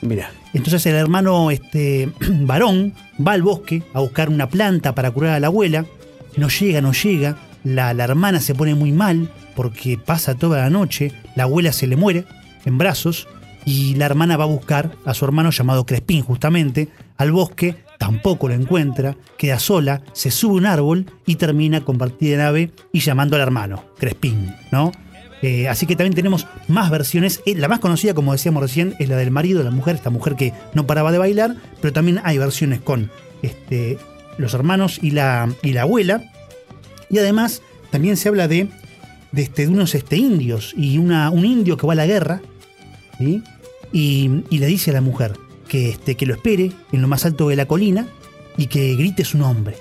Mira. 0.00 0.30
Entonces 0.52 0.86
el 0.86 0.94
hermano 0.94 1.50
este, 1.50 2.10
varón 2.40 2.94
va 3.24 3.32
al 3.32 3.42
bosque 3.42 3.82
a 3.94 4.00
buscar 4.00 4.28
una 4.28 4.48
planta 4.48 4.94
para 4.94 5.10
curar 5.10 5.34
a 5.34 5.40
la 5.40 5.48
abuela, 5.48 5.84
no 6.36 6.48
llega, 6.48 6.80
no 6.80 6.92
llega, 6.92 7.36
la, 7.64 7.90
hermana 7.90 8.40
se 8.40 8.54
pone 8.54 8.74
muy 8.74 8.92
mal 8.92 9.30
porque 9.54 9.98
pasa 9.98 10.34
toda 10.34 10.58
la 10.58 10.70
noche, 10.70 11.12
la 11.34 11.44
abuela 11.44 11.72
se 11.72 11.86
le 11.86 11.96
muere 11.96 12.24
en 12.64 12.78
brazos 12.78 13.26
y 13.64 13.94
la 13.96 14.06
hermana 14.06 14.36
va 14.36 14.44
a 14.44 14.48
buscar 14.48 14.92
a 15.04 15.14
su 15.14 15.24
hermano 15.24 15.50
llamado 15.50 15.84
Crespín 15.84 16.22
justamente 16.22 16.88
al 17.16 17.32
bosque, 17.32 17.76
tampoco 17.98 18.48
lo 18.48 18.54
encuentra, 18.54 19.16
queda 19.36 19.58
sola, 19.58 20.02
se 20.12 20.30
sube 20.30 20.54
a 20.54 20.58
un 20.58 20.66
árbol 20.66 21.06
y 21.26 21.36
termina 21.36 21.80
convertida 21.80 22.34
en 22.34 22.40
ave 22.40 22.70
y 22.92 23.00
llamando 23.00 23.36
al 23.36 23.42
hermano, 23.42 23.84
Crespín, 23.98 24.54
¿no? 24.70 24.92
Eh, 25.42 25.68
así 25.68 25.86
que 25.86 25.96
también 25.96 26.14
tenemos 26.14 26.46
más 26.68 26.90
versiones. 26.90 27.42
Eh, 27.46 27.54
La 27.54 27.68
más 27.68 27.80
conocida, 27.80 28.14
como 28.14 28.32
decíamos 28.32 28.62
recién, 28.62 28.94
es 28.98 29.08
la 29.08 29.16
del 29.16 29.30
marido 29.30 29.62
la 29.62 29.70
mujer, 29.70 29.96
esta 29.96 30.10
mujer 30.10 30.34
que 30.36 30.52
no 30.74 30.86
paraba 30.86 31.12
de 31.12 31.18
bailar, 31.18 31.56
pero 31.80 31.92
también 31.92 32.20
hay 32.24 32.38
versiones 32.38 32.80
con 32.80 33.10
este, 33.42 33.98
los 34.38 34.54
hermanos 34.54 34.98
y 35.02 35.10
la, 35.10 35.48
abuela. 35.80 36.22
Y 37.10 37.18
además 37.18 37.62
también 37.90 38.16
se 38.16 38.28
habla 38.28 38.48
de, 38.48 38.68
de, 39.32 39.42
este, 39.42 39.68
unos 39.68 39.94
este, 39.94 40.16
indios 40.16 40.74
y 40.76 40.98
una, 40.98 41.30
un 41.30 41.44
indio 41.44 41.76
que 41.76 41.86
va 41.86 41.92
a 41.92 41.96
la 41.96 42.06
guerra 42.06 42.40
y 43.18 44.42
le 44.50 44.66
dice 44.66 44.90
a 44.90 44.94
la 44.94 45.00
mujer 45.00 45.32
que, 45.68 45.90
este, 45.90 46.16
que 46.16 46.26
lo 46.26 46.34
espere 46.34 46.72
en 46.92 47.02
lo 47.02 47.08
más 47.08 47.24
alto 47.24 47.48
de 47.48 47.56
la 47.56 47.66
colina 47.66 48.06
y 48.56 48.66
que 48.66 48.94
grite 48.94 49.24
su 49.24 49.38
nombre, 49.38 49.76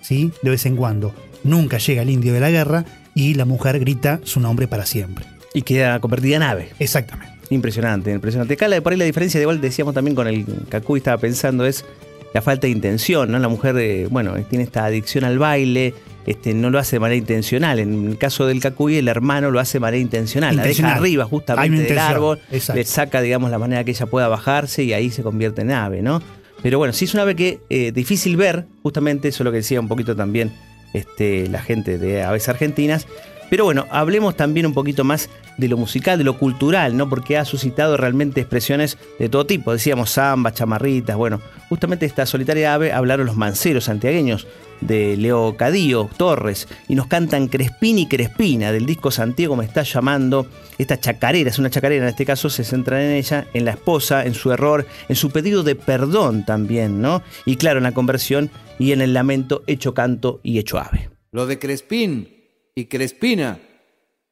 ¿sí? 0.00 0.30
de 0.42 0.50
vez 0.50 0.66
en 0.66 0.76
cuando. 0.76 1.14
Nunca 1.42 1.78
llega 1.78 2.02
el 2.02 2.10
indio 2.10 2.32
de 2.32 2.40
la 2.40 2.50
guerra 2.50 2.84
y 3.14 3.34
la 3.34 3.44
mujer 3.44 3.78
grita 3.78 4.20
su 4.24 4.40
nombre 4.40 4.66
para 4.68 4.86
siempre. 4.86 5.24
Y 5.52 5.62
queda 5.62 6.00
convertida 6.00 6.36
en 6.36 6.42
ave. 6.42 6.68
Exactamente. 6.78 7.32
Impresionante, 7.50 8.10
impresionante. 8.10 8.54
Acá 8.54 8.68
la- 8.68 8.80
por 8.80 8.92
ahí 8.92 8.98
la 8.98 9.04
diferencia, 9.04 9.40
igual 9.40 9.60
decíamos 9.60 9.94
también 9.94 10.14
con 10.14 10.26
el 10.26 10.44
Cacuy, 10.68 10.98
estaba 10.98 11.18
pensando, 11.18 11.64
es 11.66 11.84
la 12.32 12.42
falta 12.42 12.66
de 12.66 12.72
intención, 12.72 13.30
¿no? 13.30 13.38
La 13.38 13.48
mujer, 13.48 13.76
eh, 13.78 14.08
bueno, 14.10 14.34
tiene 14.50 14.64
esta 14.64 14.84
adicción 14.86 15.22
al 15.24 15.38
baile, 15.38 15.94
este, 16.26 16.54
no 16.54 16.70
lo 16.70 16.78
hace 16.80 16.96
de 16.96 17.00
manera 17.00 17.16
intencional. 17.18 17.78
En 17.78 18.08
el 18.08 18.18
caso 18.18 18.46
del 18.46 18.60
Cacuy, 18.60 18.96
el 18.96 19.06
hermano 19.08 19.50
lo 19.52 19.60
hace 19.60 19.74
de 19.74 19.80
manera 19.80 20.00
intencional. 20.02 20.56
La 20.56 20.64
deja 20.64 20.94
arriba 20.94 21.24
justamente 21.26 21.82
del 21.84 21.98
árbol, 21.98 22.40
exacto. 22.50 22.78
le 22.80 22.84
saca, 22.84 23.20
digamos, 23.20 23.50
la 23.50 23.58
manera 23.58 23.84
que 23.84 23.92
ella 23.92 24.06
pueda 24.06 24.26
bajarse 24.26 24.82
y 24.82 24.92
ahí 24.94 25.10
se 25.10 25.22
convierte 25.22 25.60
en 25.62 25.70
ave, 25.70 26.02
¿no? 26.02 26.20
Pero 26.62 26.78
bueno, 26.78 26.94
sí 26.94 27.04
es 27.04 27.12
una 27.14 27.22
ave 27.24 27.36
que 27.36 27.60
eh, 27.68 27.92
difícil 27.92 28.36
ver, 28.36 28.64
justamente 28.82 29.28
eso 29.28 29.42
es 29.42 29.44
lo 29.44 29.50
que 29.52 29.58
decía 29.58 29.78
un 29.78 29.86
poquito 29.86 30.16
también 30.16 30.50
este, 30.94 31.46
la 31.48 31.60
gente 31.60 31.98
de 31.98 32.22
aves 32.22 32.48
argentinas. 32.48 33.06
Pero 33.54 33.66
bueno, 33.66 33.86
hablemos 33.90 34.36
también 34.36 34.66
un 34.66 34.74
poquito 34.74 35.04
más 35.04 35.30
de 35.58 35.68
lo 35.68 35.76
musical, 35.76 36.18
de 36.18 36.24
lo 36.24 36.36
cultural, 36.36 36.96
¿no? 36.96 37.08
Porque 37.08 37.38
ha 37.38 37.44
suscitado 37.44 37.96
realmente 37.96 38.40
expresiones 38.40 38.98
de 39.16 39.28
todo 39.28 39.46
tipo. 39.46 39.72
Decíamos 39.72 40.10
zambas, 40.10 40.54
chamarritas, 40.54 41.16
bueno, 41.16 41.40
justamente 41.68 42.04
esta 42.04 42.26
solitaria 42.26 42.74
ave 42.74 42.92
hablaron 42.92 43.26
los 43.26 43.36
manceros 43.36 43.84
santiagueños 43.84 44.48
de 44.80 45.16
Leo 45.16 45.56
Cadío 45.56 46.10
Torres 46.16 46.66
y 46.88 46.96
nos 46.96 47.06
cantan 47.06 47.46
Crespín 47.46 48.00
y 48.00 48.08
Crespina 48.08 48.72
del 48.72 48.86
disco 48.86 49.12
Santiago 49.12 49.54
me 49.54 49.64
está 49.64 49.84
llamando. 49.84 50.48
Esta 50.76 50.98
chacarera, 50.98 51.48
es 51.48 51.60
una 51.60 51.70
chacarera 51.70 52.02
en 52.02 52.10
este 52.10 52.26
caso, 52.26 52.50
se 52.50 52.64
centra 52.64 53.04
en 53.04 53.12
ella, 53.12 53.46
en 53.54 53.66
la 53.66 53.70
esposa, 53.70 54.26
en 54.26 54.34
su 54.34 54.50
error, 54.50 54.84
en 55.08 55.14
su 55.14 55.30
pedido 55.30 55.62
de 55.62 55.76
perdón 55.76 56.44
también, 56.44 57.00
¿no? 57.00 57.22
Y 57.44 57.54
claro, 57.54 57.78
en 57.78 57.84
la 57.84 57.92
conversión 57.92 58.50
y 58.80 58.90
en 58.90 59.00
el 59.00 59.14
lamento 59.14 59.62
hecho 59.68 59.94
canto 59.94 60.40
y 60.42 60.58
hecho 60.58 60.80
ave. 60.80 61.08
Lo 61.30 61.46
de 61.46 61.60
Crespín 61.60 62.34
y 62.76 62.86
Crespina. 62.86 63.58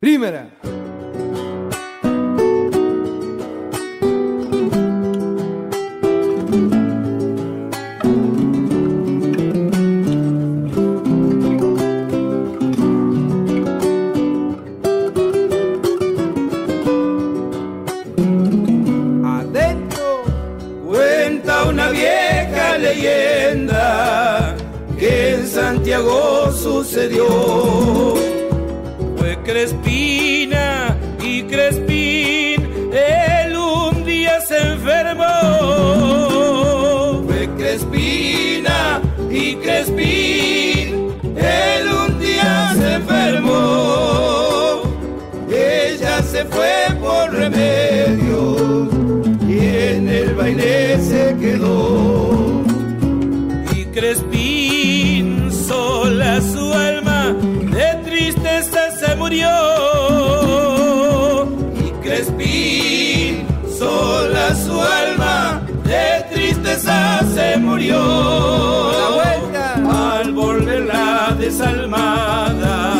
Primera. 0.01 0.59
Su 56.43 56.73
alma, 56.73 57.35
de 57.77 57.89
tristeza 58.05 58.91
se 58.99 59.15
murió. 59.17 59.49
Y 61.85 61.91
Crespín, 62.03 63.47
sola 63.79 64.55
su 64.55 64.81
alma, 64.81 65.63
de 65.85 66.25
tristeza 66.33 67.21
se 67.35 67.57
murió. 67.59 68.01
Al 69.91 70.33
volver 70.33 70.87
la 70.87 71.35
desalmada, 71.39 72.95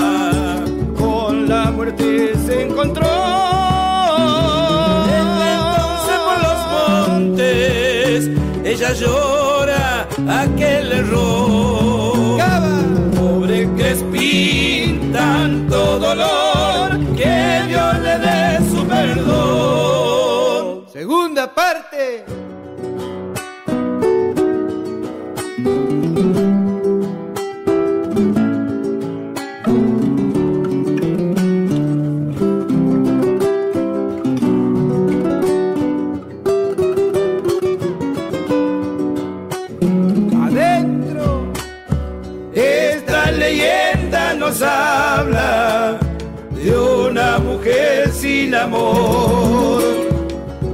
con 0.99 1.49
la 1.49 1.71
muerte 1.71 2.33
se 2.47 2.63
encontró. 2.63 3.07
Entonces 5.21 6.19
por 6.27 6.39
los 6.47 6.61
montes 6.73 8.31
ella 8.65 8.93
llora 8.93 10.09
aquel 10.29 10.93
error. 10.93 11.52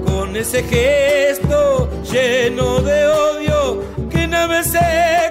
Con 0.05 0.37
ese 0.37 0.63
gesto 0.63 1.89
lleno 2.03 2.81
de 2.81 3.07
odio 3.07 3.83
que 4.11 4.25
en 4.25 4.35
ave 4.35 4.63
se 4.63 4.79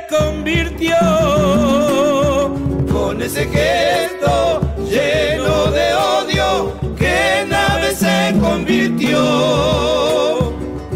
convirtió, 0.10 0.96
con 2.92 3.22
ese 3.22 3.46
gesto 3.46 4.62
lleno 4.90 5.72
de 5.72 5.94
odio 5.94 6.74
que 6.98 7.42
en 7.42 7.54
ave 7.54 7.96
se 7.96 8.34
convirtió. 8.42 9.20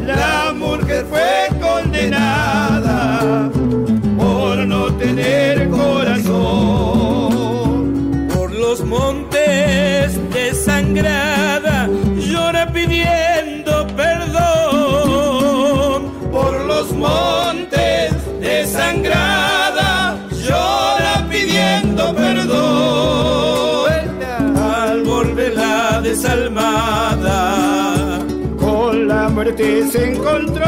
La 0.04 0.54
mujer 0.56 1.06
fue 1.10 1.48
condenada 1.60 2.91
muerte 29.62 29.92
se 29.92 30.12
encontró. 30.12 30.66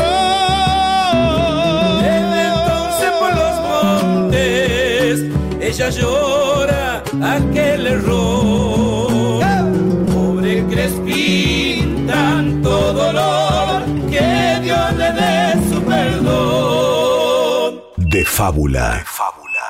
Desde 2.02 2.48
entonces 2.48 3.12
por 3.20 3.36
los 3.36 3.56
montes, 3.62 5.22
ella 5.62 5.90
llora 5.90 7.04
aquel 7.22 7.88
error. 7.88 9.44
Pobre 10.14 10.66
Crespín, 10.68 12.08
tanto 12.08 12.94
dolor, 12.94 13.84
que 14.10 14.60
Dios 14.62 14.94
le 14.96 15.12
dé 15.12 15.54
su 15.70 15.82
perdón. 15.84 17.82
De 17.98 18.26
fábula. 18.26 19.04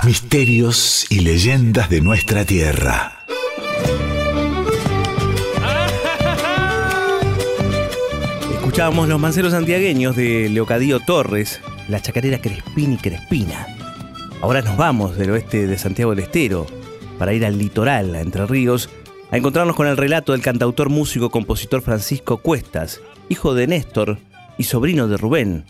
Misterios 0.04 1.06
y 1.10 1.22
leyendas 1.22 1.90
de 1.90 2.02
nuestra 2.02 2.44
tierra. 2.44 3.23
Escuchábamos 8.74 9.08
los 9.08 9.20
manceros 9.20 9.52
santiagueños 9.52 10.16
de 10.16 10.50
Leocadío 10.50 11.00
Torres, 11.00 11.62
la 11.88 12.02
chacarera 12.02 12.42
Crespín 12.42 12.94
y 12.94 12.98
Crespina. 12.98 13.68
Ahora 14.42 14.64
nos 14.64 14.78
vamos 14.78 15.16
del 15.16 15.30
oeste 15.30 15.68
de 15.68 15.78
Santiago 15.78 16.16
del 16.16 16.24
Estero 16.24 16.66
para 17.20 17.36
ir 17.36 17.46
al 17.46 17.60
litoral, 17.60 18.16
a 18.16 18.22
Entre 18.22 18.48
Ríos, 18.48 18.90
a 19.30 19.38
encontrarnos 19.38 19.76
con 19.76 19.86
el 19.86 19.96
relato 19.96 20.32
del 20.32 20.42
cantautor 20.42 20.90
músico 20.90 21.30
compositor 21.30 21.84
Francisco 21.84 22.38
Cuestas, 22.40 23.00
hijo 23.30 23.54
de 23.54 23.68
Néstor 23.68 24.18
y 24.58 24.64
sobrino 24.64 25.08
de 25.08 25.18
Rubén. 25.18 25.66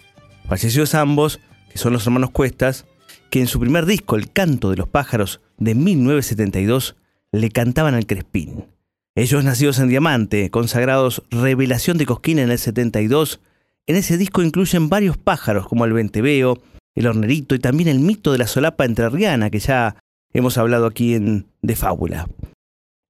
Fallecidos 0.48 0.96
ambos, 0.96 1.42
que 1.70 1.80
son 1.80 1.92
los 1.92 2.06
hermanos 2.06 2.30
Cuestas, 2.30 2.86
que 3.30 3.42
en 3.42 3.48
su 3.48 3.60
primer 3.60 3.86
disco, 3.86 4.16
El 4.16 4.32
canto 4.32 4.70
de 4.70 4.78
los 4.78 4.88
pájaros, 4.88 5.42
de 5.58 5.76
1972, 5.76 6.96
le 7.34 7.52
cantaban 7.52 7.96
al 7.96 8.06
Crespín. 8.06 8.73
Ellos 9.15 9.43
nacidos 9.43 9.78
en 9.78 9.89
Diamante, 9.89 10.49
consagrados 10.49 11.21
Revelación 11.30 11.99
de 11.99 12.08
Cosquín 12.08 12.39
en 12.39 12.49
el 12.49 12.58
72, 12.58 13.41
en 13.86 13.95
ese 13.95 14.17
disco 14.17 14.41
incluyen 14.41 14.89
varios 14.89 15.17
pájaros 15.17 15.67
como 15.67 15.86
el 15.86 15.93
venteveo, 15.93 16.58
el 16.95 17.06
hornerito 17.06 17.54
y 17.54 17.60
también 17.60 17.89
el 17.89 17.99
mito 17.99 18.32
de 18.32 18.39
la 18.39 18.47
solapa 18.47 18.86
entrerriana 18.86 19.52
que 19.52 19.60
ya 19.60 19.97
hemos 20.34 20.58
hablado 20.58 20.88
aquí 20.88 21.13
en 21.13 21.45
De 21.62 21.76
Fábula. 21.76 22.28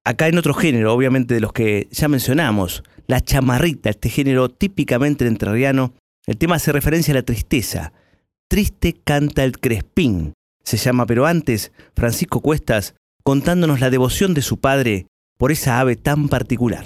Acá 0.04 0.28
en 0.28 0.38
otro 0.38 0.54
género, 0.54 0.94
obviamente 0.94 1.36
de 1.36 1.40
los 1.40 1.54
que 1.54 1.88
ya 1.90 2.10
mencionamos, 2.10 2.84
la 3.08 3.22
chamarrita, 3.22 3.90
este 3.90 4.10
género 4.10 4.50
típicamente 4.50 5.26
entrerriano, 5.26 5.94
el 6.26 6.38
tema 6.38 6.56
hace 6.56 6.74
referencia 6.74 7.14
a 7.14 7.16
la 7.16 7.24
tristeza. 7.24 7.94
Triste 8.50 8.94
canta 9.06 9.46
el 9.46 9.58
Crespín, 9.58 10.34
se 10.66 10.76
llama, 10.76 11.06
pero 11.06 11.26
antes, 11.26 11.72
Francisco 11.96 12.42
Cuestas 12.42 12.96
contándonos 13.24 13.80
la 13.80 13.90
devoción 13.90 14.34
de 14.34 14.42
su 14.42 14.60
padre 14.60 15.08
por 15.38 15.52
esa 15.52 15.80
ave 15.80 15.96
tan 15.96 16.30
particular. 16.30 16.86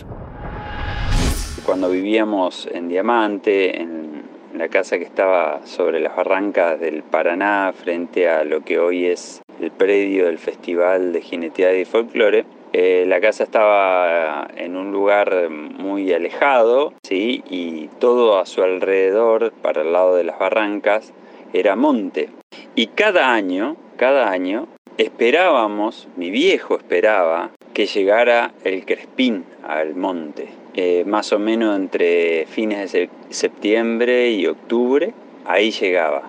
Cuando 1.66 1.90
vivíamos 1.90 2.68
en 2.72 2.88
Diamante, 2.88 3.82
en 3.82 4.24
la 4.56 4.70
casa 4.70 4.98
que 4.98 5.04
estaba 5.04 5.66
sobre 5.66 6.00
las 6.00 6.16
barrancas 6.16 6.80
del 6.80 7.04
Paraná, 7.04 7.74
frente 7.74 8.30
a 8.30 8.44
lo 8.44 8.62
que 8.62 8.80
hoy 8.80 9.06
es 9.06 9.42
el 9.60 9.72
predio 9.72 10.26
del 10.26 10.38
Festival 10.38 11.14
de 11.14 11.22
Jineteada 11.22 11.76
y 11.76 11.86
Folclore, 11.86 12.46
eh, 12.74 13.06
la 13.08 13.22
casa 13.22 13.44
estaba 13.44 14.48
en 14.56 14.76
un 14.76 14.92
lugar 14.92 15.50
muy 15.50 16.12
alejado, 16.14 16.94
¿sí? 17.04 17.44
y 17.50 17.88
todo 18.00 18.40
a 18.40 18.46
su 18.46 18.62
alrededor, 18.62 19.52
para 19.62 19.82
el 19.82 19.94
lado 19.94 20.16
de 20.16 20.24
las 20.24 20.38
barrancas, 20.38 21.14
era 21.54 21.76
monte. 21.76 22.30
Y 22.76 22.88
cada 22.88 23.34
año, 23.34 23.78
cada 23.96 24.30
año, 24.30 24.68
esperábamos, 24.98 26.08
mi 26.18 26.30
viejo 26.30 26.78
esperaba, 26.78 27.52
que 27.78 27.86
llegara 27.86 28.56
el 28.64 28.86
Crespín 28.86 29.46
al 29.62 29.94
monte. 29.94 30.48
Eh, 30.74 31.04
más 31.06 31.32
o 31.32 31.38
menos 31.38 31.78
entre 31.78 32.48
fines 32.48 32.92
de 32.92 33.08
septiembre 33.30 34.32
y 34.32 34.48
octubre, 34.48 35.14
ahí 35.46 35.70
llegaba. 35.70 36.24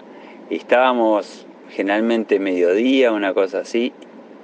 Y 0.51 0.57
estábamos 0.57 1.47
generalmente 1.71 2.39
mediodía, 2.39 3.13
una 3.13 3.33
cosa 3.33 3.61
así, 3.61 3.95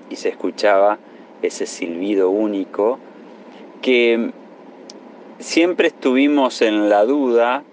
y 0.08 0.16
se 0.16 0.30
escuchaba 0.30 0.98
ese 1.42 1.66
silbido 1.66 2.30
único 2.30 2.98
que 3.82 4.30
siempre 5.40 5.88
estuvimos 5.88 6.62
en 6.62 6.88
la 6.88 7.04
duda 7.04 7.64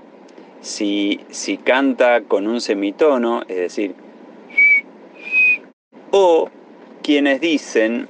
si, 0.60 1.22
si 1.30 1.56
canta 1.56 2.24
con 2.24 2.48
un 2.48 2.60
semitono, 2.60 3.44
es 3.44 3.56
decir, 3.56 3.96
o 6.12 6.50
quienes 7.02 7.40
dicen 7.40 8.10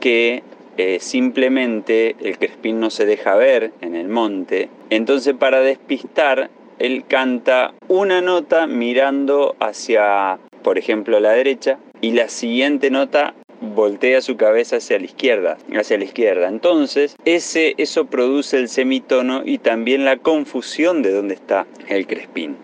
que 0.00 0.42
eh, 0.76 0.98
simplemente 1.00 2.16
el 2.20 2.38
crespín 2.38 2.80
no 2.80 2.90
se 2.90 3.06
deja 3.06 3.34
ver 3.34 3.72
en 3.80 3.94
el 3.94 4.08
monte, 4.08 4.68
entonces 4.90 5.34
para 5.34 5.60
despistar 5.60 6.50
él 6.78 7.04
canta 7.08 7.72
una 7.88 8.20
nota 8.20 8.66
mirando 8.66 9.56
hacia, 9.60 10.38
por 10.62 10.78
ejemplo, 10.78 11.20
la 11.20 11.32
derecha 11.32 11.78
y 12.00 12.12
la 12.12 12.28
siguiente 12.28 12.90
nota 12.90 13.34
voltea 13.60 14.20
su 14.20 14.36
cabeza 14.36 14.76
hacia 14.76 14.98
la 14.98 15.06
izquierda, 15.06 15.56
hacia 15.74 15.96
la 15.96 16.04
izquierda. 16.04 16.48
Entonces, 16.48 17.16
ese, 17.24 17.74
eso 17.78 18.06
produce 18.06 18.58
el 18.58 18.68
semitono 18.68 19.42
y 19.44 19.58
también 19.58 20.04
la 20.04 20.18
confusión 20.18 21.02
de 21.02 21.12
dónde 21.12 21.34
está 21.34 21.66
el 21.88 22.06
crespín. 22.06 22.56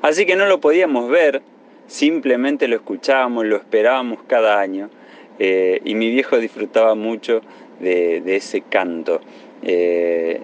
Así 0.00 0.24
que 0.24 0.36
no 0.36 0.46
lo 0.46 0.60
podíamos 0.60 1.10
ver, 1.10 1.42
simplemente 1.86 2.68
lo 2.68 2.76
escuchábamos, 2.76 3.44
lo 3.44 3.56
esperábamos 3.56 4.20
cada 4.26 4.60
año 4.60 4.88
eh, 5.38 5.80
y 5.84 5.94
mi 5.94 6.10
viejo 6.10 6.38
disfrutaba 6.38 6.94
mucho 6.94 7.40
de, 7.80 8.22
ese 8.36 8.60
canto. 8.62 9.20
Eh, 9.62 10.40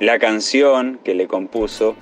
la 0.00 0.18
canción 0.18 1.00
que 1.02 1.14
le 1.14 1.26
compuso 1.26 1.96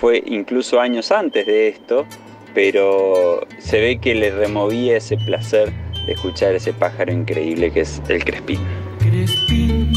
fue 0.00 0.22
incluso 0.26 0.80
años 0.80 1.12
antes 1.12 1.46
de 1.46 1.68
esto, 1.68 2.06
pero 2.54 3.46
se 3.58 3.80
ve 3.80 3.98
que 3.98 4.14
le 4.14 4.30
removía 4.30 4.96
ese 4.96 5.16
placer 5.16 5.70
de 6.06 6.12
escuchar 6.12 6.54
ese 6.54 6.72
pájaro 6.72 7.12
increíble 7.12 7.70
que 7.70 7.80
es 7.80 8.02
el 8.08 8.24
crespín. 8.24 8.58
Crespín, 8.98 9.92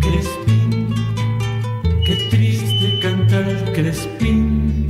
Crespín, 0.00 0.94
qué 2.04 2.28
triste 2.30 3.00
canta 3.02 3.38
el 3.38 3.72
Crespín 3.72 4.88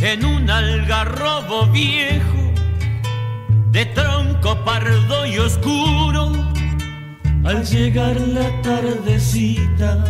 en 0.00 0.24
un 0.24 0.50
algarrobo 0.50 1.66
viejo 1.72 2.41
Al 7.44 7.64
llegar 7.66 8.18
la 8.20 8.62
tardecita, 8.62 10.04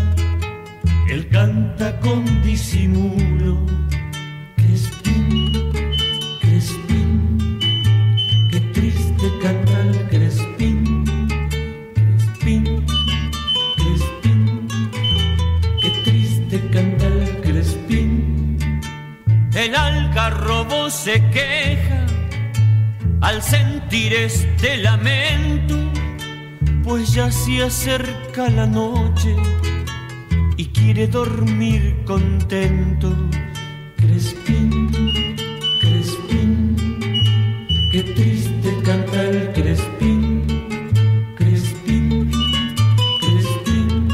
él 1.09 1.29
canta 1.29 1.99
con 2.01 2.25
disimulo. 2.43 3.67
Crespín, 4.57 5.73
Crespín, 6.41 7.59
qué 8.51 8.61
triste 8.73 9.27
canta 9.43 9.81
el 9.81 10.09
Crespín. 10.09 11.05
Crespín, 11.99 12.87
Crespín, 13.77 14.69
qué 15.81 15.91
triste 16.05 16.61
canta 16.71 17.07
el 17.07 17.41
Crespín. 17.41 18.59
El 19.55 19.75
algarrobo 19.75 20.91
se 20.91 21.15
queja 21.31 21.92
al 23.23 23.41
sentir 23.41 24.13
este 24.15 24.79
lamento, 24.79 25.77
pues 26.83 27.15
ya 27.15 27.31
se 27.31 27.63
acerca 27.63 28.51
la 28.51 28.67
noche 28.67 29.35
y 30.57 30.67
quiere 30.67 31.07
dormir 31.07 31.97
contento. 32.05 33.15
Crespín, 33.97 34.91
Crespín, 35.81 36.77
qué 37.93 38.03
triste 38.03 38.77
canta 38.85 39.23
el 39.23 39.53
Crespín. 39.53 40.43
Crespín, 41.37 42.31
Crespín, 43.21 44.09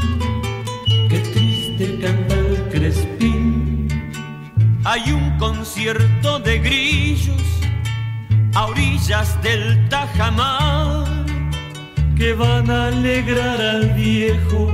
qué 1.09 1.19
triste 1.33 1.99
canta 1.99 2.35
el 2.35 2.69
Crespín. 2.69 3.87
Hay 4.85 5.11
un 5.11 5.35
concierto 5.39 6.39
de 6.39 6.59
grillos 6.59 7.58
a 8.53 8.65
orillas 8.65 9.41
del 9.41 9.87
Tajamar 9.89 11.05
que 12.17 12.33
van 12.33 12.69
a 12.69 12.87
alegrar 12.87 13.61
al 13.61 13.93
viejo 13.93 14.71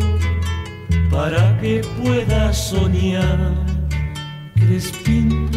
para 1.12 1.58
que 1.60 1.82
pueda 2.02 2.52
soñar. 2.54 3.54
Crespín, 4.56 5.50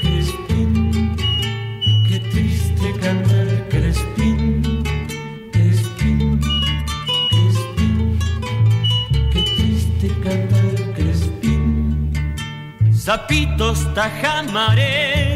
Crespín, 0.00 1.16
qué 2.08 2.20
triste 2.30 2.94
canta 3.00 3.34
el 3.42 3.68
Crespín. 3.68 4.82
Crespín, 5.52 6.40
Crespín, 7.30 8.18
qué 9.32 9.42
triste 9.56 10.08
canta 10.22 10.58
el 10.58 10.92
Crespín. 10.94 12.12
Zapitos 12.94 13.92
tajamareros 13.94 15.33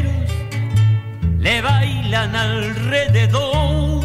le 1.39 1.61
bailan 1.61 2.35
alrededor, 2.35 4.03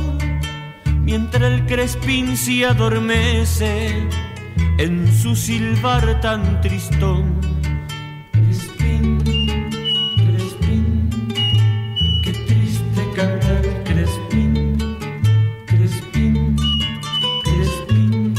mientras 1.00 1.42
el 1.42 1.66
crespín 1.66 2.36
se 2.36 2.64
adormece 2.64 4.08
en 4.78 5.12
su 5.12 5.34
silbar 5.34 6.20
tan 6.20 6.60
tristón. 6.60 7.40
Crespín, 8.32 9.18
crespín, 10.16 11.10
qué 12.22 12.32
triste 12.46 13.02
cantar, 13.16 13.62
crespín, 13.84 14.78
crespín, 15.66 16.56
crespín, 17.44 18.34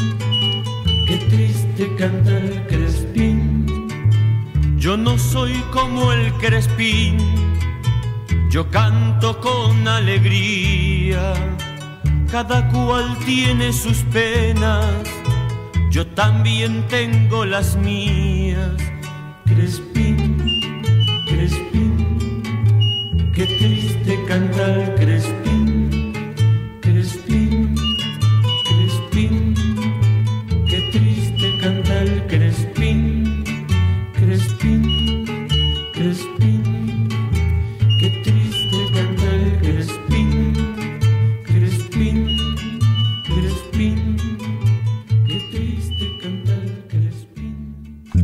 qué 1.08 1.18
triste 1.30 1.96
cantar, 1.98 2.68
crespín. 2.68 3.66
Yo 4.78 4.96
no 4.96 5.18
soy 5.18 5.54
como 5.72 6.14
el 6.14 6.32
crespín, 6.34 7.18
yo 8.56 8.72
canto 8.72 9.38
con 9.41 9.86
alegría, 9.86 11.34
cada 12.32 12.65
cual 12.70 13.18
tiene 13.26 13.74
sus 13.74 13.98
penas 14.13 14.86
yo 15.91 16.08
también 16.08 16.88
tengo 16.88 17.44
las 17.44 17.76
mías. 17.76 18.72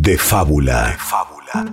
De 0.04 0.18
fábula. 0.18 0.88
De 0.88 0.98
fábula. 0.98 1.66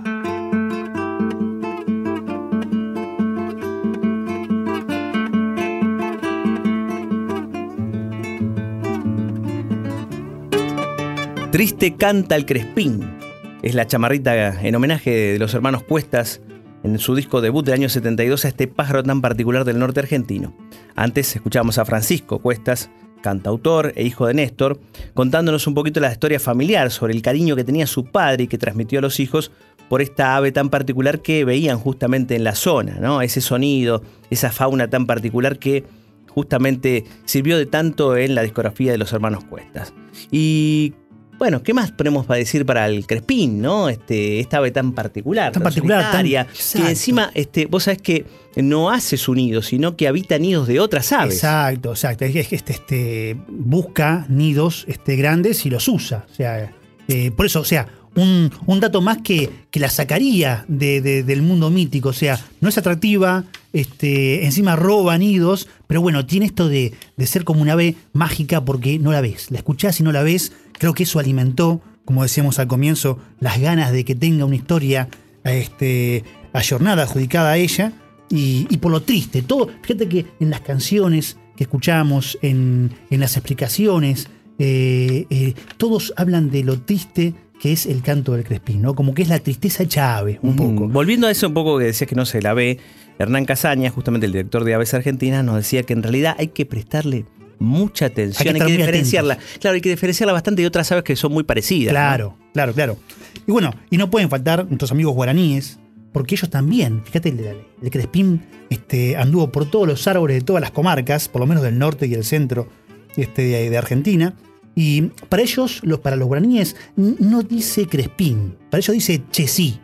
Triste 11.51 11.95
canta 11.95 12.35
el 12.35 12.45
Crespín. 12.45 13.17
Es 13.63 13.73
la 13.73 13.87
chamarrita 13.87 14.61
en 14.61 14.75
homenaje 14.75 15.09
de 15.09 15.39
los 15.39 15.55
hermanos 15.55 15.81
Cuestas 15.81 16.41
en 16.83 16.99
su 16.99 17.15
disco 17.15 17.41
debut 17.41 17.65
del 17.65 17.73
año 17.73 17.89
72 17.89 18.45
a 18.45 18.49
este 18.49 18.67
pájaro 18.67 19.01
tan 19.01 19.21
particular 19.21 19.65
del 19.65 19.79
norte 19.79 20.01
argentino. 20.01 20.55
Antes 20.95 21.35
escuchábamos 21.35 21.79
a 21.79 21.85
Francisco 21.85 22.37
Cuestas, 22.37 22.91
cantautor 23.21 23.93
e 23.95 24.03
hijo 24.03 24.27
de 24.27 24.33
Néstor, 24.33 24.79
contándonos 25.13 25.67
un 25.67 25.73
poquito 25.73 25.99
la 25.99 26.11
historia 26.11 26.39
familiar 26.39 26.91
sobre 26.91 27.13
el 27.13 27.21
cariño 27.21 27.55
que 27.55 27.63
tenía 27.63 27.87
su 27.87 28.05
padre 28.05 28.43
y 28.43 28.47
que 28.47 28.57
transmitió 28.57 28.99
a 28.99 29.01
los 29.01 29.19
hijos 29.19 29.51
por 29.89 30.01
esta 30.01 30.35
ave 30.35 30.51
tan 30.51 30.69
particular 30.69 31.21
que 31.21 31.43
veían 31.45 31.79
justamente 31.79 32.35
en 32.35 32.43
la 32.43 32.55
zona, 32.55 32.97
¿no? 32.99 33.21
Ese 33.21 33.41
sonido, 33.41 34.03
esa 34.29 34.51
fauna 34.51 34.89
tan 34.89 35.07
particular 35.07 35.57
que 35.57 35.83
justamente 36.29 37.05
sirvió 37.25 37.57
de 37.57 37.65
tanto 37.65 38.15
en 38.15 38.35
la 38.35 38.43
discografía 38.43 38.91
de 38.91 38.99
los 38.99 39.11
hermanos 39.11 39.43
Cuestas. 39.45 39.93
Y 40.31 40.93
bueno, 41.39 41.63
¿qué 41.63 41.73
más 41.73 41.91
podemos 41.91 42.27
decir 42.27 42.65
para 42.65 42.85
el 42.87 43.07
Crespín, 43.07 43.61
no? 43.61 43.89
Este, 43.89 44.39
esta 44.39 44.57
ave 44.57 44.69
tan 44.71 44.91
particular, 44.91 45.51
Tan 45.51 45.63
particular, 45.63 46.11
tan- 46.11 46.25
que 46.25 46.89
encima, 46.89 47.31
este, 47.33 47.65
vos 47.65 47.83
sabés 47.85 48.01
que 48.01 48.25
no 48.57 48.91
hace 48.91 49.17
su 49.17 49.33
nido, 49.33 49.61
sino 49.61 49.95
que 49.95 50.07
habita 50.07 50.37
nidos 50.37 50.67
de 50.67 50.79
otras 50.79 51.11
aves. 51.13 51.35
Exacto, 51.35 51.91
exacto. 51.91 52.25
Es 52.25 52.47
que 52.47 52.55
este, 52.55 52.73
este, 52.73 53.37
busca 53.47 54.25
nidos 54.29 54.85
este, 54.87 55.15
grandes 55.15 55.65
y 55.65 55.69
los 55.69 55.87
usa. 55.87 56.25
O 56.31 56.35
sea, 56.35 56.71
eh, 57.07 57.31
por 57.31 57.45
eso, 57.45 57.61
o 57.61 57.65
sea, 57.65 57.87
un, 58.15 58.79
dato 58.79 59.01
más 59.01 59.19
que, 59.21 59.49
que 59.71 59.79
la 59.79 59.89
sacaría 59.89 60.65
de- 60.67 61.01
de- 61.01 61.23
del 61.23 61.41
mundo 61.41 61.69
mítico. 61.69 62.09
O 62.09 62.13
sea, 62.13 62.39
no 62.61 62.69
es 62.69 62.77
atractiva, 62.77 63.45
este, 63.73 64.45
encima 64.45 64.75
roba 64.75 65.17
nidos, 65.17 65.67
pero 65.87 66.01
bueno, 66.01 66.25
tiene 66.25 66.45
esto 66.47 66.67
de, 66.69 66.93
de 67.17 67.27
ser 67.27 67.43
como 67.43 67.61
una 67.61 67.73
ave 67.73 67.95
mágica 68.13 68.65
porque 68.65 68.99
no 68.99 69.11
la 69.11 69.21
ves. 69.21 69.51
La 69.51 69.57
escuchás 69.57 69.99
y 69.99 70.03
no 70.03 70.11
la 70.11 70.23
ves. 70.23 70.51
Creo 70.77 70.93
que 70.93 71.03
eso 71.03 71.19
alimentó, 71.19 71.81
como 72.05 72.23
decíamos 72.23 72.59
al 72.59 72.67
comienzo, 72.67 73.19
las 73.39 73.59
ganas 73.59 73.91
de 73.91 74.03
que 74.05 74.15
tenga 74.15 74.45
una 74.45 74.55
historia 74.55 75.07
este, 75.43 76.23
ayornada, 76.53 77.03
adjudicada 77.03 77.51
a 77.51 77.57
ella. 77.57 77.93
Y, 78.31 78.67
y 78.69 78.77
por 78.77 78.91
lo 78.91 79.01
triste, 79.01 79.41
todo, 79.41 79.69
fíjate 79.81 80.07
que 80.07 80.25
en 80.39 80.49
las 80.51 80.61
canciones 80.61 81.37
que 81.57 81.63
escuchamos, 81.63 82.37
en, 82.43 82.91
en 83.09 83.19
las 83.19 83.35
explicaciones, 83.37 84.27
eh, 84.59 85.25
eh, 85.29 85.53
todos 85.77 86.13
hablan 86.15 86.51
de 86.51 86.63
lo 86.63 86.79
triste 86.81 87.33
que 87.59 87.73
es 87.73 87.85
el 87.85 88.01
canto 88.01 88.33
del 88.33 88.45
Crespín, 88.45 88.81
¿no? 88.81 88.95
Como 88.95 89.13
que 89.13 89.21
es 89.21 89.29
la 89.29 89.39
tristeza 89.39 90.17
ave, 90.17 90.39
un 90.41 90.55
poco. 90.55 90.87
Volviendo 90.87 91.27
a 91.27 91.31
eso 91.31 91.47
un 91.47 91.53
poco 91.53 91.77
que 91.77 91.85
decías 91.85 92.09
que 92.09 92.15
no 92.15 92.25
se 92.25 92.41
la 92.41 92.53
ve, 92.53 92.79
Hernán 93.19 93.45
Casaña, 93.45 93.91
justamente 93.91 94.25
el 94.25 94.31
director 94.31 94.63
de 94.63 94.73
Aves 94.73 94.93
Argentinas, 94.93 95.43
nos 95.43 95.57
decía 95.57 95.83
que 95.83 95.93
en 95.93 96.01
realidad 96.01 96.35
hay 96.39 96.47
que 96.47 96.65
prestarle 96.65 97.25
mucha 97.59 98.05
atención, 98.05 98.47
hay 98.47 98.53
que, 98.53 98.57
estar 98.57 98.69
muy 98.69 98.77
diferenciarla. 98.77 99.37
Claro, 99.59 99.75
hay 99.75 99.81
que 99.81 99.89
diferenciarla 99.89 100.31
bastante 100.31 100.61
de 100.61 100.67
otras 100.67 100.89
aves 100.93 101.03
que 101.03 101.17
son 101.17 101.33
muy 101.33 101.43
parecidas. 101.43 101.93
¿no? 101.93 101.99
Claro, 101.99 102.37
claro, 102.53 102.73
claro. 102.73 102.97
Y 103.45 103.51
bueno, 103.51 103.73
y 103.89 103.97
no 103.97 104.09
pueden 104.09 104.29
faltar 104.29 104.65
nuestros 104.67 104.91
amigos 104.91 105.13
guaraníes, 105.13 105.79
porque 106.13 106.35
ellos 106.35 106.49
también, 106.49 107.03
fíjate, 107.03 107.29
el, 107.29 107.57
el 107.81 107.91
Crespín 107.91 108.41
este, 108.69 109.17
anduvo 109.17 109.51
por 109.51 109.69
todos 109.69 109.85
los 109.85 110.07
árboles 110.07 110.37
de 110.37 110.41
todas 110.41 110.61
las 110.61 110.71
comarcas, 110.71 111.27
por 111.27 111.41
lo 111.41 111.47
menos 111.47 111.61
del 111.61 111.77
norte 111.77 112.07
y 112.07 112.13
el 112.13 112.23
centro 112.23 112.69
este, 113.17 113.41
de, 113.41 113.69
de 113.69 113.77
Argentina. 113.77 114.33
Y 114.75 115.01
para 115.29 115.43
ellos, 115.43 115.81
los, 115.83 115.99
para 115.99 116.15
los 116.15 116.27
guaraníes, 116.27 116.75
no 116.95 117.43
dice 117.43 117.87
Crespín, 117.87 118.55
para 118.69 118.79
ellos 118.79 118.93
dice 118.93 119.23
Chesí. 119.31 119.79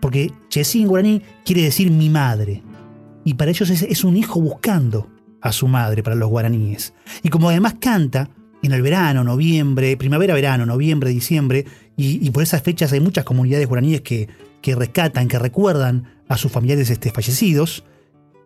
Porque 0.00 0.30
Chesí 0.48 0.82
en 0.82 0.88
guaraní 0.88 1.22
quiere 1.44 1.62
decir 1.62 1.90
mi 1.90 2.10
madre. 2.10 2.62
Y 3.24 3.34
para 3.34 3.50
ellos 3.50 3.70
es, 3.70 4.04
un 4.04 4.16
hijo 4.16 4.40
buscando 4.40 5.08
a 5.40 5.52
su 5.52 5.66
madre, 5.66 6.02
para 6.02 6.16
los 6.16 6.28
guaraníes. 6.28 6.92
Y 7.22 7.28
como 7.28 7.48
además 7.48 7.76
canta 7.80 8.28
en 8.62 8.72
el 8.72 8.82
verano, 8.82 9.24
noviembre, 9.24 9.96
primavera, 9.96 10.34
verano, 10.34 10.66
noviembre, 10.66 11.10
diciembre, 11.10 11.64
y, 11.96 12.24
y 12.24 12.30
por 12.30 12.42
esas 12.42 12.62
fechas 12.62 12.92
hay 12.92 13.00
muchas 13.00 13.24
comunidades 13.24 13.66
guaraníes 13.66 14.02
que, 14.02 14.28
que 14.60 14.74
rescatan, 14.74 15.28
que 15.28 15.38
recuerdan 15.38 16.08
a 16.28 16.36
sus 16.36 16.50
familiares 16.50 16.90
este, 16.90 17.10
fallecidos, 17.10 17.84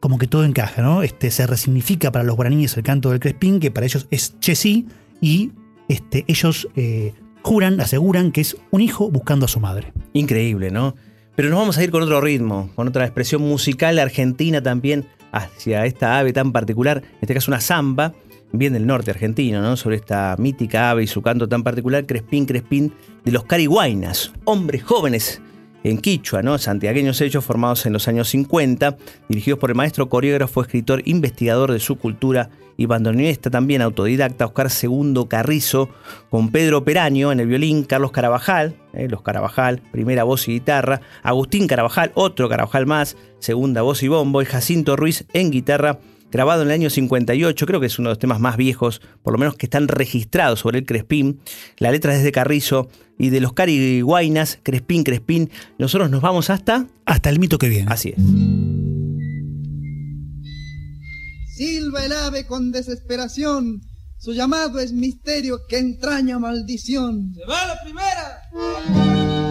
como 0.01 0.19
que 0.19 0.27
todo 0.27 0.45
encaja, 0.45 0.83
¿no? 0.83 1.03
Este, 1.03 1.31
se 1.31 1.47
resignifica 1.47 2.13
para 2.13 2.25
los 2.25 2.37
guaraníes 2.37 2.77
el 2.77 2.83
canto 2.83 3.11
del 3.11 3.21
Crespín, 3.21 3.61
que 3.61 3.71
para 3.71 3.87
ellos 3.87 4.07
es 4.11 4.39
Chesí, 4.41 4.87
y 5.21 5.53
este, 5.89 6.25
ellos 6.29 6.69
eh, 6.77 7.15
juran, 7.43 7.81
aseguran 7.81 8.33
que 8.33 8.41
es 8.41 8.57
un 8.71 8.81
hijo 8.81 9.11
buscando 9.11 9.47
a 9.47 9.49
su 9.49 9.61
madre. 9.61 9.93
Increíble, 10.13 10.71
¿no? 10.71 10.95
Pero 11.37 11.49
nos 11.49 11.59
vamos 11.59 11.79
a 11.79 11.85
ir 11.85 11.91
con 11.91 12.03
otro 12.03 12.21
ritmo, 12.21 12.71
con 12.75 12.89
otra 12.89 13.05
expresión 13.05 13.43
musical 13.43 13.99
argentina 13.99 14.63
también 14.63 15.07
hacia 15.33 15.87
esta 15.87 16.19
ave 16.19 16.33
tan 16.33 16.53
particular, 16.53 16.99
en 16.99 17.19
este 17.21 17.35
caso 17.35 17.51
una 17.51 17.61
samba, 17.61 18.13
bien 18.53 18.73
del 18.73 18.87
norte 18.87 19.11
argentino, 19.11 19.63
¿no? 19.63 19.77
Sobre 19.77 19.97
esta 19.97 20.35
mítica 20.39 20.91
ave 20.91 21.05
y 21.05 21.07
su 21.07 21.23
canto 21.23 21.49
tan 21.49 21.63
particular, 21.63 22.07
Crespín, 22.07 22.47
Crespín, 22.47 22.93
de 23.25 23.33
los 23.33 23.45
Cariguainas, 23.45 24.33
hombres 24.45 24.83
jóvenes 24.83 25.41
en 25.85 25.99
Quichua, 25.99 26.43
¿no? 26.43 26.59
Santiagueños 26.59 27.21
hechos 27.21 27.45
formados 27.45 27.87
en 27.87 27.93
los 27.93 28.09
años 28.09 28.29
50, 28.29 28.97
dirigidos 29.29 29.59
por 29.59 29.71
el 29.71 29.77
maestro 29.77 30.09
coreógrafo, 30.09 30.63
escritor, 30.63 31.03
investigador 31.05 31.73
de 31.73 31.81
su 31.81 31.97
cultura 31.97 32.51
y 32.77 32.87
bandoneonista 32.87 33.51
también 33.51 33.83
autodidacta 33.83 34.47
Oscar 34.47 34.71
Segundo 34.71 35.29
Carrizo, 35.29 35.91
con 36.31 36.51
Pedro 36.51 36.83
Peraño 36.83 37.31
en 37.31 37.41
el 37.41 37.47
violín, 37.47 37.85
Carlos 37.85 38.11
Carabajal, 38.11 38.75
eh, 38.95 39.07
los 39.09 39.23
Carabajal, 39.23 39.83
primera 39.93 40.25
voz 40.25 40.49
y 40.49 40.53
guitarra, 40.53 41.03
Agustín 41.23 41.67
Carabajal, 41.67 42.11
otro 42.15 42.49
Carabajal 42.49 42.87
más, 42.87 43.17
segunda 43.39 43.83
voz 43.83 44.03
y 44.03 44.09
bombo, 44.09 44.41
y 44.41 44.47
Jacinto 44.47 44.97
Ruiz 44.97 45.27
en 45.35 45.51
guitarra, 45.51 45.99
grabado 46.31 46.63
en 46.63 46.69
el 46.69 46.75
año 46.75 46.91
58, 46.91 47.67
creo 47.67 47.81
que 47.81 47.87
es 47.87 47.99
uno 47.99 48.09
de 48.09 48.13
los 48.13 48.19
temas 48.19 48.41
más 48.41 48.57
viejos, 48.57 49.01
por 49.23 49.33
lo 49.33 49.39
menos 49.39 49.57
que 49.57 49.67
están 49.67 49.89
registrados 49.89 50.61
sobre 50.61 50.79
el 50.79 50.87
Crespín. 50.87 51.41
La 51.79 51.91
letra 51.91 52.15
es 52.15 52.23
de 52.23 52.33
Carrizo 52.33 52.89
y 53.19 53.31
de 53.31 53.41
los 53.41 53.53
Cariguainas, 53.53 54.59
Crespín, 54.63 55.05
Crespín. 55.05 55.51
Nosotros 55.79 56.11
nos 56.11 56.23
vamos 56.23 56.51
hasta... 56.51 56.87
Hasta 57.05 57.31
el 57.31 57.39
mito 57.39 57.59
que 57.59 57.69
viene. 57.69 57.91
Así 57.91 58.11
es. 58.11 58.23
Silba 61.57 62.05
el 62.05 62.13
ave 62.13 62.47
con 62.47 62.73
desesperación. 62.73 63.83
Su 64.17 64.33
llamado 64.33 64.79
es 64.79 64.93
misterio 64.93 65.59
que 65.69 65.79
entraña 65.79 66.39
maldición. 66.39 67.35
¡Se 67.35 67.47
va 67.47 67.67
la 67.67 67.83
primera! 67.83 69.50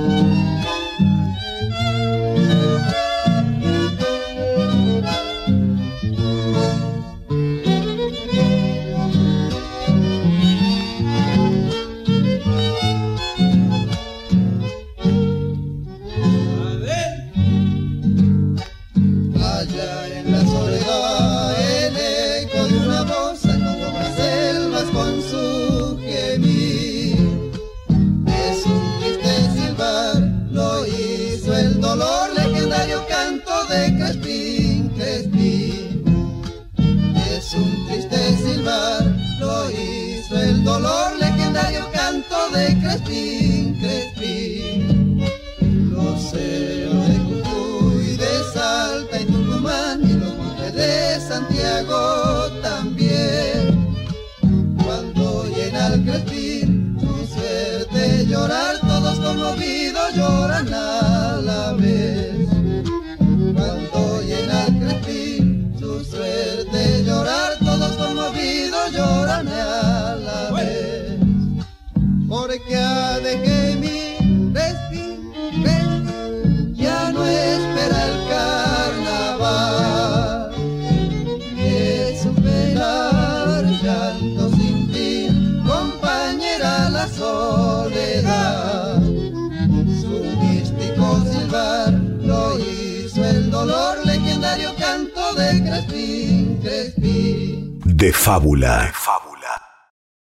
De 97.99 98.13
fábula. 98.13 98.93